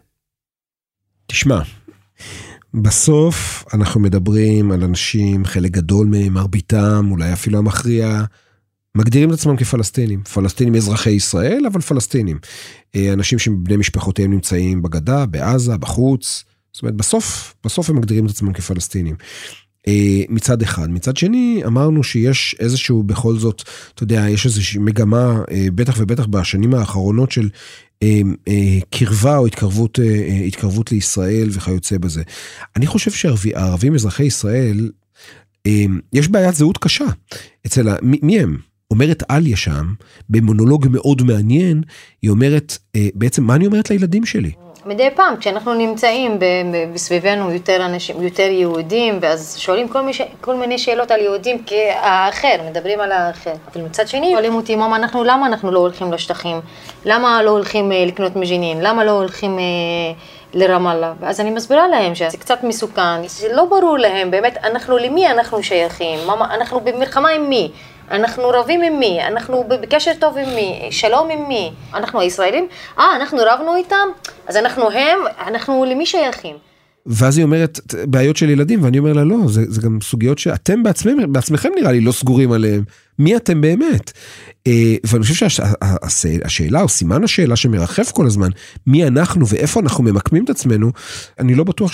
תשמע, 1.26 1.60
בסוף 2.74 3.64
אנחנו 3.74 4.00
מדברים 4.00 4.72
על 4.72 4.84
אנשים, 4.84 5.44
חלק 5.44 5.70
גדול 5.70 6.06
מהם, 6.06 6.32
מרביתם, 6.32 7.08
אולי 7.10 7.32
אפילו 7.32 7.58
המכריע, 7.58 8.24
מגדירים 8.94 9.28
את 9.28 9.34
עצמם 9.34 9.56
כפלסטינים. 9.56 10.22
פלסטינים 10.22 10.74
אזרחי 10.74 11.10
ישראל, 11.10 11.66
אבל 11.72 11.80
פלסטינים. 11.80 12.38
אה, 12.96 13.12
אנשים 13.12 13.38
שבני 13.38 13.76
משפחותיהם 13.76 14.32
נמצאים 14.32 14.82
בגדה, 14.82 15.26
בעזה, 15.26 15.76
בחוץ. 15.76 16.44
זאת 16.72 16.82
אומרת, 16.82 16.94
בסוף, 16.94 17.54
בסוף 17.64 17.90
הם 17.90 17.96
מגדירים 17.96 18.26
את 18.26 18.30
עצמם 18.30 18.52
כפלסטינים. 18.52 19.16
אה, 19.88 20.22
מצד 20.28 20.62
אחד. 20.62 20.90
מצד 20.90 21.16
שני, 21.16 21.62
אמרנו 21.66 22.04
שיש 22.04 22.56
איזשהו, 22.58 23.02
בכל 23.02 23.36
זאת, 23.36 23.62
אתה 23.94 24.02
יודע, 24.02 24.24
יש 24.28 24.46
איזושהי 24.46 24.80
מגמה, 24.80 25.42
אה, 25.50 25.66
בטח 25.74 25.94
ובטח 25.98 26.26
בשנים 26.26 26.74
האחרונות 26.74 27.32
של 27.32 27.48
אה, 28.02 28.20
קרבה 28.90 29.36
או 29.36 29.46
התקרבות, 29.46 29.98
התקרבות 30.46 30.92
לישראל 30.92 31.48
וכיוצא 31.52 31.98
בזה. 31.98 32.22
אני 32.76 32.86
חושב 32.86 33.10
שהערבים 33.10 33.94
אזרחי 33.94 34.24
ישראל, 34.24 34.90
יש 36.12 36.28
בעיית 36.28 36.54
זהות 36.54 36.78
קשה. 36.78 37.04
אצל, 37.66 37.88
מי, 38.02 38.18
מי 38.22 38.40
הם? 38.40 38.58
אומרת 38.90 39.22
עליה 39.28 39.56
שם, 39.56 39.94
במונולוג 40.28 40.86
מאוד 40.90 41.22
מעניין, 41.22 41.82
היא 42.22 42.30
אומרת, 42.30 42.78
בעצם, 43.14 43.44
מה 43.44 43.54
אני 43.54 43.66
אומרת 43.66 43.90
לילדים 43.90 44.26
שלי? 44.26 44.50
מדי 44.88 45.08
פעם, 45.14 45.36
כשאנחנו 45.36 45.74
נמצאים 45.74 46.38
בסביבנו 46.94 47.52
יותר 47.52 47.84
אנשים, 47.86 48.22
יותר 48.22 48.42
יהודים, 48.42 49.18
ואז 49.22 49.56
שואלים 49.58 49.88
כל, 49.88 50.00
מיש, 50.00 50.22
כל 50.40 50.54
מיני 50.54 50.78
שאלות 50.78 51.10
על 51.10 51.20
יהודים 51.20 51.62
כאחר, 51.66 52.56
מדברים 52.70 53.00
על 53.00 53.12
האחר. 53.12 53.52
אבל 53.72 53.84
מצד 53.84 54.08
שני, 54.08 54.30
שואלים 54.32 54.54
אותי, 54.54 54.76
ממה 54.76 54.96
אנחנו, 54.96 55.24
למה 55.24 55.46
אנחנו 55.46 55.70
לא 55.70 55.78
הולכים 55.78 56.12
לשטחים? 56.12 56.60
למה 57.04 57.42
לא 57.42 57.50
הולכים 57.50 57.92
אה, 57.92 58.04
לקנות 58.06 58.36
מג'נין? 58.36 58.80
למה 58.80 59.04
לא 59.04 59.10
הולכים... 59.10 59.58
אה, 59.58 59.64
לרמאללה, 60.54 61.12
ואז 61.20 61.40
אני 61.40 61.50
מסבירה 61.50 61.88
להם 61.88 62.14
שזה 62.14 62.36
קצת 62.38 62.58
מסוכן, 62.62 63.26
זה 63.26 63.48
לא 63.52 63.64
ברור 63.64 63.98
להם, 63.98 64.30
באמת, 64.30 64.56
אנחנו, 64.64 64.98
למי 64.98 65.26
אנחנו 65.26 65.62
שייכים? 65.62 66.18
מה, 66.26 66.54
אנחנו 66.54 66.80
במלחמה 66.80 67.28
עם 67.28 67.48
מי? 67.48 67.70
אנחנו 68.10 68.42
רבים 68.48 68.82
עם 68.82 68.98
מי? 68.98 69.18
אנחנו 69.26 69.64
בקשר 69.68 70.10
טוב 70.20 70.36
עם 70.38 70.54
מי? 70.54 70.88
שלום 70.90 71.30
עם 71.30 71.48
מי? 71.48 71.72
אנחנו 71.94 72.20
הישראלים? 72.20 72.68
אה, 72.98 73.04
אנחנו 73.16 73.38
רבנו 73.52 73.76
איתם? 73.76 74.08
אז 74.46 74.56
אנחנו 74.56 74.90
הם, 74.90 75.18
אנחנו 75.46 75.84
למי 75.84 76.06
שייכים? 76.06 76.56
ואז 77.06 77.38
היא 77.38 77.44
אומרת, 77.44 77.80
בעיות 78.04 78.36
של 78.36 78.50
ילדים, 78.50 78.84
ואני 78.84 78.98
אומר 78.98 79.12
לה, 79.12 79.24
לא, 79.24 79.36
זה, 79.46 79.62
זה 79.68 79.80
גם 79.80 79.98
סוגיות 80.02 80.38
שאתם 80.38 80.82
בעצמם, 80.82 81.32
בעצמכם 81.32 81.68
נראה 81.76 81.92
לי 81.92 82.00
לא 82.00 82.12
סגורים 82.12 82.52
עליהם. 82.52 82.84
מי 83.18 83.36
אתם 83.36 83.60
באמת? 83.60 84.12
אה, 84.66 84.94
ואני 85.04 85.22
חושב 85.22 85.48
שהשאלה, 85.48 86.82
או 86.82 86.88
סימן 86.88 87.24
השאלה 87.24 87.56
שמרחף 87.56 88.12
כל 88.12 88.26
הזמן, 88.26 88.48
מי 88.86 89.06
אנחנו 89.06 89.48
ואיפה 89.48 89.80
אנחנו 89.80 90.04
ממקמים 90.04 90.44
את 90.44 90.50
עצמנו, 90.50 90.90
אני 91.38 91.54
לא 91.54 91.64
בטוח 91.64 91.92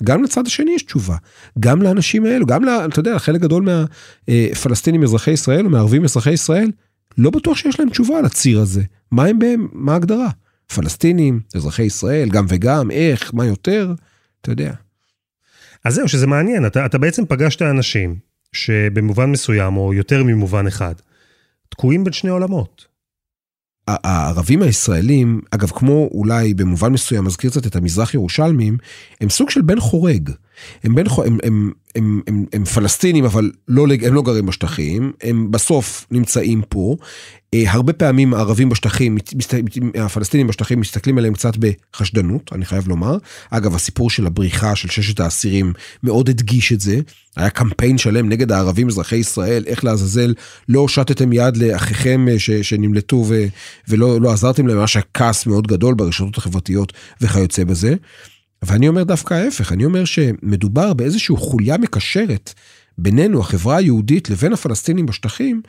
שגם 0.00 0.22
לצד 0.22 0.46
השני 0.46 0.72
יש 0.74 0.82
תשובה. 0.82 1.16
גם 1.60 1.82
לאנשים 1.82 2.24
האלו, 2.24 2.46
גם, 2.46 2.64
לה, 2.64 2.84
אתה 2.84 3.00
יודע, 3.00 3.18
חלק 3.18 3.40
גדול 3.40 3.66
מהפלסטינים 4.28 5.02
אזרחי 5.02 5.30
ישראל, 5.30 5.64
או 5.64 5.70
מערבים 5.70 6.04
אזרחי 6.04 6.32
ישראל, 6.32 6.70
לא 7.18 7.30
בטוח 7.30 7.56
שיש 7.56 7.80
להם 7.80 7.90
תשובה 7.90 8.18
על 8.18 8.24
הציר 8.24 8.60
הזה. 8.60 8.82
מה 9.10 9.24
הם 9.24 9.38
בהם, 9.38 9.68
מה 9.72 9.92
ההגדרה? 9.92 10.28
פלסטינים, 10.74 11.40
אזרחי 11.54 11.82
ישראל, 11.82 12.28
גם 12.28 12.46
וגם, 12.48 12.90
איך, 12.90 13.34
מה 13.34 13.46
יותר, 13.46 13.94
אתה 14.40 14.52
יודע. 14.52 14.72
אז 15.84 15.94
זהו, 15.94 16.08
שזה 16.08 16.26
מעניין, 16.26 16.66
אתה, 16.66 16.86
אתה 16.86 16.98
בעצם 16.98 17.26
פגשת 17.26 17.62
אנשים 17.62 18.16
שבמובן 18.52 19.30
מסוים, 19.30 19.76
או 19.76 19.94
יותר 19.94 20.22
ממובן 20.24 20.66
אחד, 20.66 20.94
תקועים 21.68 22.04
בין 22.04 22.12
שני 22.12 22.30
עולמות. 22.30 22.86
הערבים 23.88 24.62
הישראלים, 24.62 25.40
אגב, 25.50 25.70
כמו 25.70 26.08
אולי 26.12 26.54
במובן 26.54 26.92
מסוים, 26.92 27.24
מזכיר 27.24 27.50
קצת 27.50 27.66
את 27.66 27.76
המזרח 27.76 28.14
ירושלמים, 28.14 28.76
הם 29.20 29.28
סוג 29.28 29.50
של 29.50 29.60
בן 29.62 29.80
חורג. 29.80 30.30
הם, 30.84 30.94
בן, 30.94 31.04
הם, 31.24 31.38
הם, 31.42 31.72
הם, 31.94 32.20
הם, 32.26 32.44
הם 32.52 32.64
פלסטינים, 32.64 33.24
אבל 33.24 33.50
לא, 33.68 33.86
הם 34.02 34.14
לא 34.14 34.22
גרים 34.22 34.46
בשטחים, 34.46 35.12
הם 35.22 35.50
בסוף 35.50 36.06
נמצאים 36.10 36.62
פה. 36.68 36.96
אה, 37.54 37.72
הרבה 37.72 37.92
פעמים 37.92 38.34
הערבים 38.34 38.68
בשטחים, 38.68 39.18
הפלסטינים 39.94 40.46
בשטחים 40.46 40.80
מסתכלים 40.80 41.18
עליהם 41.18 41.34
קצת 41.34 41.54
בחשדנות, 41.56 42.50
אני 42.52 42.64
חייב 42.64 42.88
לומר. 42.88 43.16
אגב, 43.50 43.74
הסיפור 43.74 44.10
של 44.10 44.26
הבריחה 44.26 44.76
של 44.76 44.88
ששת 44.88 45.20
האסירים 45.20 45.72
מאוד 46.02 46.28
הדגיש 46.28 46.72
את 46.72 46.80
זה. 46.80 47.00
היה 47.36 47.50
קמפיין 47.50 47.98
שלם 47.98 48.28
נגד 48.28 48.52
הערבים 48.52 48.88
אזרחי 48.88 49.16
ישראל, 49.16 49.64
איך 49.66 49.84
לעזאזל 49.84 50.34
לא 50.68 50.80
הושטתם 50.80 51.32
יד 51.32 51.56
לאחיכם 51.56 52.26
אה, 52.28 52.38
ש, 52.38 52.50
שנמלטו 52.50 53.24
ו, 53.28 53.44
ולא 53.88 54.20
לא 54.20 54.32
עזרתם 54.32 54.66
להם, 54.66 54.78
היה 54.78 55.02
כעס 55.14 55.46
מאוד 55.46 55.66
גדול 55.66 55.94
ברשתות 55.94 56.38
החברתיות 56.38 56.92
וכיוצא 57.20 57.64
בזה. 57.64 57.94
ואני 58.62 58.88
אומר 58.88 59.04
דווקא 59.04 59.34
ההפך, 59.34 59.72
אני 59.72 59.84
אומר 59.84 60.04
שמדובר 60.04 60.92
באיזושהי 60.92 61.36
חוליה 61.36 61.78
מקשרת 61.78 62.54
בינינו, 62.98 63.40
החברה 63.40 63.76
היהודית, 63.76 64.30
לבין 64.30 64.52
הפלסטינים 64.52 65.06
בשטחים, 65.06 65.62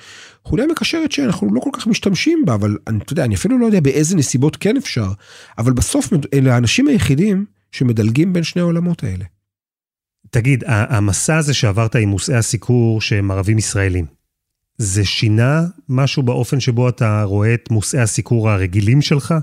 חוליה 0.44 0.68
מקשרת 0.68 1.12
שאנחנו 1.12 1.54
לא 1.54 1.60
כל 1.60 1.70
כך 1.74 1.88
משתמשים 1.88 2.44
בה, 2.46 2.54
אבל 2.54 2.78
אני, 2.88 2.98
אתה 2.98 3.14
יודע, 3.14 3.26
אני 3.26 3.36
אפילו 3.36 3.58
לא 3.58 3.66
יודע 3.66 3.80
באיזה 3.80 4.16
נסיבות 4.16 4.56
כן 4.56 4.78
אפשר, 4.78 5.12
אבל 5.58 5.74
בסוף 5.74 6.10
אלה 6.34 6.56
האנשים 6.56 6.88
היחידים 6.88 7.46
שמדלגים 7.72 8.34
בין 8.34 8.44
שני 8.44 8.62
העולמות 8.62 9.04
האלה. 9.04 9.26
תגיד, 10.30 10.64
המסע 10.68 11.38
הזה 11.38 11.54
שעברת 11.54 11.96
עם 11.96 12.10
מושאי 12.10 12.36
הסיקור 12.36 13.02
שהם 13.02 13.32
ערבים 13.32 13.58
ישראלים, 13.58 14.06
זה 14.78 15.06
שינה 15.06 15.62
משהו 15.90 16.24
באופן 16.24 16.60
שבו 16.60 16.90
אתה 16.90 17.24
רואה 17.24 17.54
את 17.54 17.72
מושאי 17.72 18.00
הסיקור 18.00 18.50
הרגילים 18.50 19.02
שלך? 19.02 19.34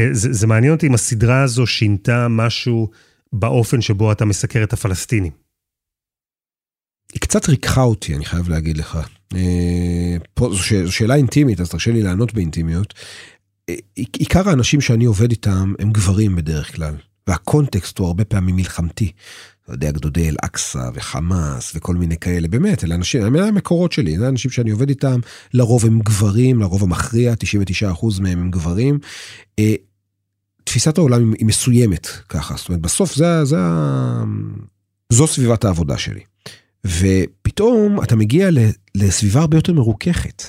אה, 0.00 0.08
זה, 0.12 0.32
זה 0.32 0.46
מעניין 0.46 0.72
אותי 0.72 0.86
אם 0.86 0.94
הסדרה 0.94 1.42
הזו 1.42 1.66
שינתה 1.66 2.28
משהו 2.28 2.90
באופן 3.32 3.80
שבו 3.80 4.12
אתה 4.12 4.24
מסקר 4.24 4.64
את 4.64 4.72
הפלסטינים. 4.72 5.32
היא 7.12 7.20
קצת 7.20 7.48
ריככה 7.48 7.82
אותי, 7.82 8.14
אני 8.14 8.24
חייב 8.24 8.48
להגיד 8.48 8.76
לך. 8.76 8.98
אה, 9.34 10.16
פה 10.34 10.50
זו 10.84 10.92
שאלה 10.92 11.14
אינטימית, 11.14 11.60
אז 11.60 11.68
תרשה 11.68 11.92
לי 11.92 12.02
לענות 12.02 12.34
באינטימיות. 12.34 12.94
אה, 13.68 13.74
עיקר 13.94 14.48
האנשים 14.48 14.80
שאני 14.80 15.04
עובד 15.04 15.30
איתם 15.30 15.74
הם 15.78 15.90
גברים 15.90 16.36
בדרך 16.36 16.76
כלל, 16.76 16.94
והקונטקסט 17.26 17.98
הוא 17.98 18.06
הרבה 18.06 18.24
פעמים 18.24 18.56
מלחמתי. 18.56 19.12
אתה 19.64 19.72
יודע, 19.72 19.90
גדודי 19.90 20.28
אל-אקצא 20.28 20.90
וחמאס 20.94 21.72
וכל 21.74 21.94
מיני 21.94 22.16
כאלה, 22.16 22.48
באמת, 22.48 22.84
אלה 22.84 22.94
אנשים, 22.94 23.36
אלה 23.36 23.46
המקורות 23.46 23.92
שלי, 23.92 24.18
זה 24.18 24.28
אנשים 24.28 24.50
שאני 24.50 24.70
עובד 24.70 24.88
איתם, 24.88 25.20
לרוב 25.54 25.86
הם 25.86 26.00
גברים, 26.00 26.60
לרוב 26.60 26.82
המכריע, 26.82 27.34
99% 27.34 28.20
מהם 28.20 28.38
הם 28.38 28.50
גברים. 28.50 28.98
אה, 29.58 29.74
תפיסת 30.64 30.98
העולם 30.98 31.32
היא 31.38 31.46
מסוימת 31.46 32.06
ככה, 32.28 32.54
זאת 32.56 32.68
אומרת, 32.68 32.80
בסוף 32.80 33.14
זה, 33.14 33.44
זה, 33.44 33.56
זו 35.12 35.26
סביבת 35.26 35.64
העבודה 35.64 35.98
שלי. 35.98 36.20
ופתאום 36.86 38.02
אתה 38.02 38.16
מגיע 38.16 38.48
לסביבה 38.94 39.40
הרבה 39.40 39.56
יותר 39.56 39.72
מרוככת. 39.72 40.42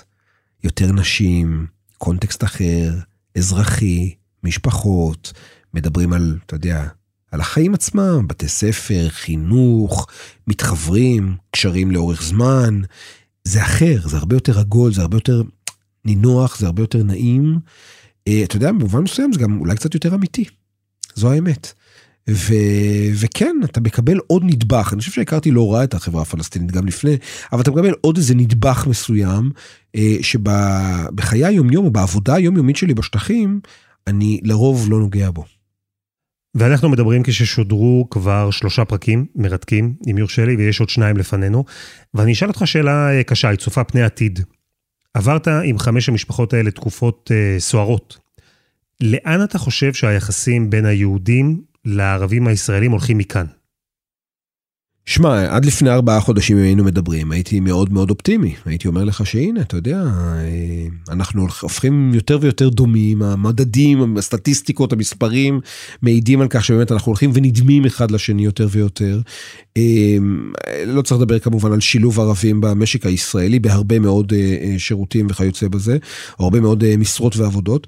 יותר 0.64 0.92
נשים, 0.92 1.68
קונטקסט 1.98 2.44
אחר, 2.44 2.94
אזרחי, 3.38 4.16
משפחות, 4.44 5.34
מדברים 5.74 6.14
על, 6.14 6.38
אתה 6.46 6.56
יודע, 6.56 6.88
על 7.36 7.42
החיים 7.42 7.74
עצמם, 7.74 8.28
בתי 8.28 8.48
ספר, 8.48 9.10
חינוך, 9.10 10.08
מתחברים, 10.48 11.36
קשרים 11.52 11.92
לאורך 11.92 12.24
זמן. 12.24 12.82
זה 13.44 13.64
אחר, 13.64 14.08
זה 14.08 14.18
הרבה 14.18 14.36
יותר 14.36 14.60
עגול, 14.60 14.94
זה 14.94 15.02
הרבה 15.02 15.18
יותר 15.18 15.42
נינוח, 16.06 16.60
זה 16.60 16.66
הרבה 16.66 16.84
יותר 16.84 17.04
נעים. 17.04 17.60
אה, 18.28 18.42
אתה 18.44 18.56
יודע, 18.56 18.72
במובן 18.72 19.04
מסוים 19.04 19.34
זה 19.34 19.40
גם 19.40 19.60
אולי 19.60 19.76
קצת 19.76 19.94
יותר 19.94 20.16
אמיתי. 20.16 20.46
זו 21.16 21.32
האמת. 21.32 21.74
ו... 22.30 22.54
וכן, 23.16 23.56
אתה 23.64 23.82
מקבל 23.82 24.20
עוד 24.28 24.44
נדבך, 24.46 24.90
אני 24.94 25.00
חושב 25.00 25.12
שהכרתי 25.12 25.52
לא 25.52 25.74
רע 25.74 25.84
את 25.84 25.94
החברה 25.94 26.22
הפלסטינית 26.22 26.72
גם 26.72 26.88
לפני, 26.88 27.18
אבל 27.54 27.62
אתה 27.62 27.72
מקבל 27.72 27.94
עוד 28.02 28.18
איזה 28.18 28.36
נדבך 28.36 28.88
מסוים, 28.90 29.52
אה, 29.96 30.18
שבחיי 30.22 31.46
היומיום 31.46 31.86
או 31.86 31.92
בעבודה 31.92 32.36
היומיומית 32.36 32.76
שלי 32.76 32.94
בשטחים, 32.94 33.60
אני 34.08 34.40
לרוב 34.44 34.88
לא 34.90 35.00
נוגע 35.00 35.30
בו. 35.32 35.55
ואנחנו 36.56 36.90
מדברים 36.90 37.24
כששודרו 37.24 38.08
כבר 38.12 38.52
שלושה 38.52 38.86
פרקים 38.86 39.26
מרתקים, 39.36 39.94
אם 40.12 40.18
יורשה 40.18 40.46
לי, 40.46 40.56
ויש 40.56 40.80
עוד 40.80 40.90
שניים 40.90 41.18
לפנינו. 41.18 41.66
ואני 42.14 42.34
אשאל 42.34 42.48
אותך 42.48 42.62
שאלה 42.66 43.12
אה, 43.12 43.24
קשה, 43.24 43.50
היא 43.50 43.58
צופה 43.58 43.84
פני 43.84 44.04
עתיד. 44.04 44.40
עברת 45.14 45.48
עם 45.64 45.80
חמש 45.80 46.10
המשפחות 46.10 46.54
האלה 46.54 46.72
תקופות 46.72 47.32
אה, 47.34 47.60
סוערות. 47.60 48.18
לאן 49.02 49.44
אתה 49.44 49.58
חושב 49.58 49.94
שהיחסים 49.94 50.70
בין 50.70 50.86
היהודים 50.86 51.62
לערבים 51.86 52.48
הישראלים 52.48 52.92
הולכים 52.92 53.18
מכאן? 53.18 53.46
שמע, 55.08 55.56
עד 55.56 55.66
לפני 55.66 55.90
ארבעה 55.90 56.20
חודשים 56.20 56.58
היינו 56.58 56.84
מדברים, 56.84 57.32
הייתי 57.32 57.60
מאוד 57.60 57.94
מאוד 57.94 58.10
אופטימי. 58.10 58.56
הייתי 58.66 58.88
אומר 58.88 59.04
לך 59.04 59.26
שהנה, 59.26 59.62
אתה 59.62 59.78
יודע, 59.78 60.04
אה, 60.04 60.88
אנחנו 61.10 61.48
הופכים 61.62 62.12
יותר 62.14 62.38
ויותר 62.42 62.70
דומים, 62.70 63.22
המדדים, 63.22 64.18
הסטטיסטיקות, 64.18 64.94
המספרים, 64.94 65.60
מעידים 66.02 66.42
על 66.42 66.48
כך 66.48 66.66
שבאמת 66.66 66.92
אנחנו 66.92 67.10
הולכים 67.10 67.32
ונדמים 67.34 67.86
אחד 67.86 68.12
לשני 68.12 68.46
יותר 68.46 68.68
ויותר. 68.72 69.22
אה, 69.78 70.18
לא 70.86 71.02
צריך 71.02 71.22
לדבר 71.22 71.40
כמובן 71.40 71.72
על 71.72 71.80
שילוב 71.80 72.20
ערבים 72.20 72.62
במשק 72.62 73.06
הישראלי 73.06 73.60
בהרבה 73.60 74.00
מאוד 74.00 74.34
אה, 74.34 74.76
שירותים 74.78 75.28
וכיוצא 75.30 75.68
בזה, 75.68 75.98
הרבה 76.40 76.60
מאוד 76.60 76.96
משרות 76.98 77.38
ועבודות. 77.38 77.88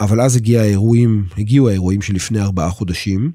אבל 0.00 0.20
אז 0.20 0.36
הגיע 0.36 0.60
האירועים, 0.60 1.24
הגיעו 1.38 1.68
האירועים 1.68 2.02
שלפני 2.02 2.40
ארבעה 2.40 2.70
חודשים. 2.70 3.30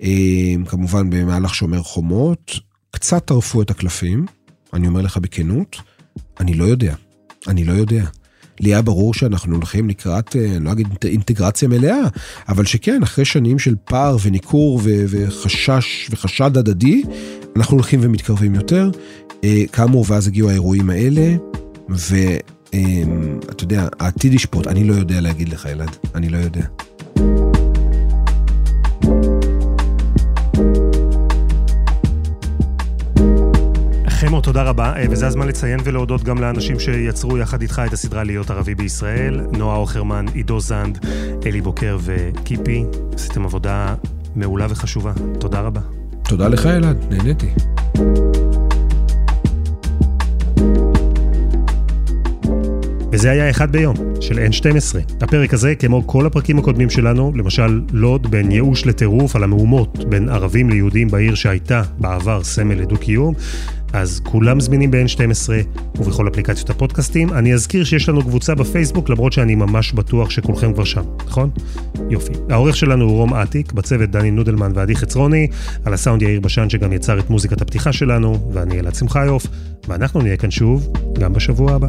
אמ, 0.00 0.64
כמובן 0.68 1.10
במהלך 1.10 1.54
שומר 1.54 1.82
חומות, 1.82 2.52
קצת 2.90 3.24
טרפו 3.24 3.62
את 3.62 3.70
הקלפים, 3.70 4.26
אני 4.74 4.86
אומר 4.86 5.02
לך 5.02 5.16
בכנות, 5.16 5.76
אני 6.40 6.54
לא 6.54 6.64
יודע, 6.64 6.94
אני 7.48 7.64
לא 7.64 7.72
יודע. 7.72 8.04
לי 8.60 8.74
היה 8.74 8.82
ברור 8.82 9.14
שאנחנו 9.14 9.54
הולכים 9.54 9.88
לקראת, 9.88 10.36
אה, 10.36 10.56
אני 10.56 10.64
לא 10.64 10.72
אגיד 10.72 10.88
אינטגרציה 11.04 11.68
מלאה, 11.68 12.00
אבל 12.48 12.64
שכן, 12.64 13.02
אחרי 13.02 13.24
שנים 13.24 13.58
של 13.58 13.74
פער 13.84 14.16
וניכור 14.22 14.80
וחשש 14.84 16.08
וחשד 16.10 16.56
הדדי, 16.56 17.02
אנחנו 17.56 17.76
הולכים 17.76 18.00
ומתקרבים 18.02 18.54
יותר. 18.54 18.90
אה, 19.44 19.62
כאמור, 19.72 20.04
ואז 20.08 20.26
הגיעו 20.26 20.50
האירועים 20.50 20.90
האלה, 20.90 21.36
ואתה 21.88 23.64
יודע, 23.64 23.88
העתיד 24.00 24.34
ישפוט, 24.34 24.66
אני 24.66 24.84
לא 24.84 24.94
יודע 24.94 25.20
להגיד 25.20 25.48
לך, 25.48 25.66
אלעד, 25.66 25.96
אני 26.14 26.28
לא 26.28 26.36
יודע. 26.36 26.64
חמו, 34.38 34.44
תודה 34.44 34.62
רבה, 34.62 34.92
אה, 34.96 35.04
וזה 35.10 35.26
הזמן 35.26 35.48
לציין 35.48 35.80
ולהודות 35.84 36.22
גם 36.22 36.40
לאנשים 36.40 36.80
שיצרו 36.80 37.38
יחד 37.38 37.62
איתך 37.62 37.82
את 37.86 37.92
הסדרה 37.92 38.24
להיות 38.24 38.50
ערבי 38.50 38.74
בישראל, 38.74 39.40
נועה 39.52 39.76
אוכרמן, 39.76 40.24
עידו 40.34 40.60
זנד, 40.60 41.06
אלי 41.46 41.60
בוקר 41.60 41.98
וקיפי. 42.00 42.84
עשיתם 43.14 43.44
עבודה 43.44 43.94
מעולה 44.36 44.66
וחשובה. 44.68 45.12
תודה 45.40 45.60
רבה. 45.60 45.80
תודה 46.24 46.48
לך 46.48 46.66
אלעד, 46.66 47.04
נהניתי. 47.10 47.46
וזה 53.12 53.30
היה 53.30 53.50
אחד 53.50 53.72
ביום, 53.72 53.96
של 54.20 54.38
N12. 54.38 55.22
הפרק 55.22 55.54
הזה, 55.54 55.74
כמו 55.74 56.06
כל 56.06 56.26
הפרקים 56.26 56.58
הקודמים 56.58 56.90
שלנו, 56.90 57.32
למשל 57.34 57.80
לוד 57.92 58.30
בין 58.30 58.52
ייאוש 58.52 58.86
לטירוף 58.86 59.36
על 59.36 59.44
המהומות 59.44 60.04
בין 60.08 60.28
ערבים 60.28 60.70
ליהודים 60.70 61.08
בעיר 61.08 61.34
שהייתה 61.34 61.82
בעבר 61.98 62.44
סמל 62.44 62.74
לדו-קיום, 62.74 63.34
אז 63.92 64.20
כולם 64.24 64.60
זמינים 64.60 64.90
ב-N12 64.90 65.48
ובכל 65.98 66.28
אפליקציות 66.28 66.70
הפודקאסטים. 66.70 67.32
אני 67.32 67.54
אזכיר 67.54 67.84
שיש 67.84 68.08
לנו 68.08 68.22
קבוצה 68.22 68.54
בפייסבוק, 68.54 69.08
למרות 69.08 69.32
שאני 69.32 69.54
ממש 69.54 69.92
בטוח 69.92 70.30
שכולכם 70.30 70.72
כבר 70.72 70.84
שם, 70.84 71.02
נכון? 71.26 71.50
יופי. 72.10 72.32
העורך 72.50 72.76
שלנו 72.76 73.04
הוא 73.04 73.16
רום 73.16 73.34
אטיק, 73.34 73.72
בצוות 73.72 74.10
דני 74.10 74.30
נודלמן 74.30 74.72
ועדי 74.74 74.96
חצרוני, 74.96 75.48
על 75.84 75.94
הסאונד 75.94 76.22
יאיר 76.22 76.40
בשן 76.40 76.70
שגם 76.70 76.92
יצר 76.92 77.18
את 77.18 77.30
מוזיקת 77.30 77.62
הפתיחה 77.62 77.92
שלנו, 77.92 78.50
ואני 78.52 78.80
אלעד 78.80 78.94
שמחיוף, 78.94 79.46
ואנחנו 79.88 80.22
נהיה 80.22 80.36
כאן 80.36 80.50
שוב, 80.50 80.92
גם 81.18 81.32
בשבוע 81.32 81.72
הבא. 81.72 81.88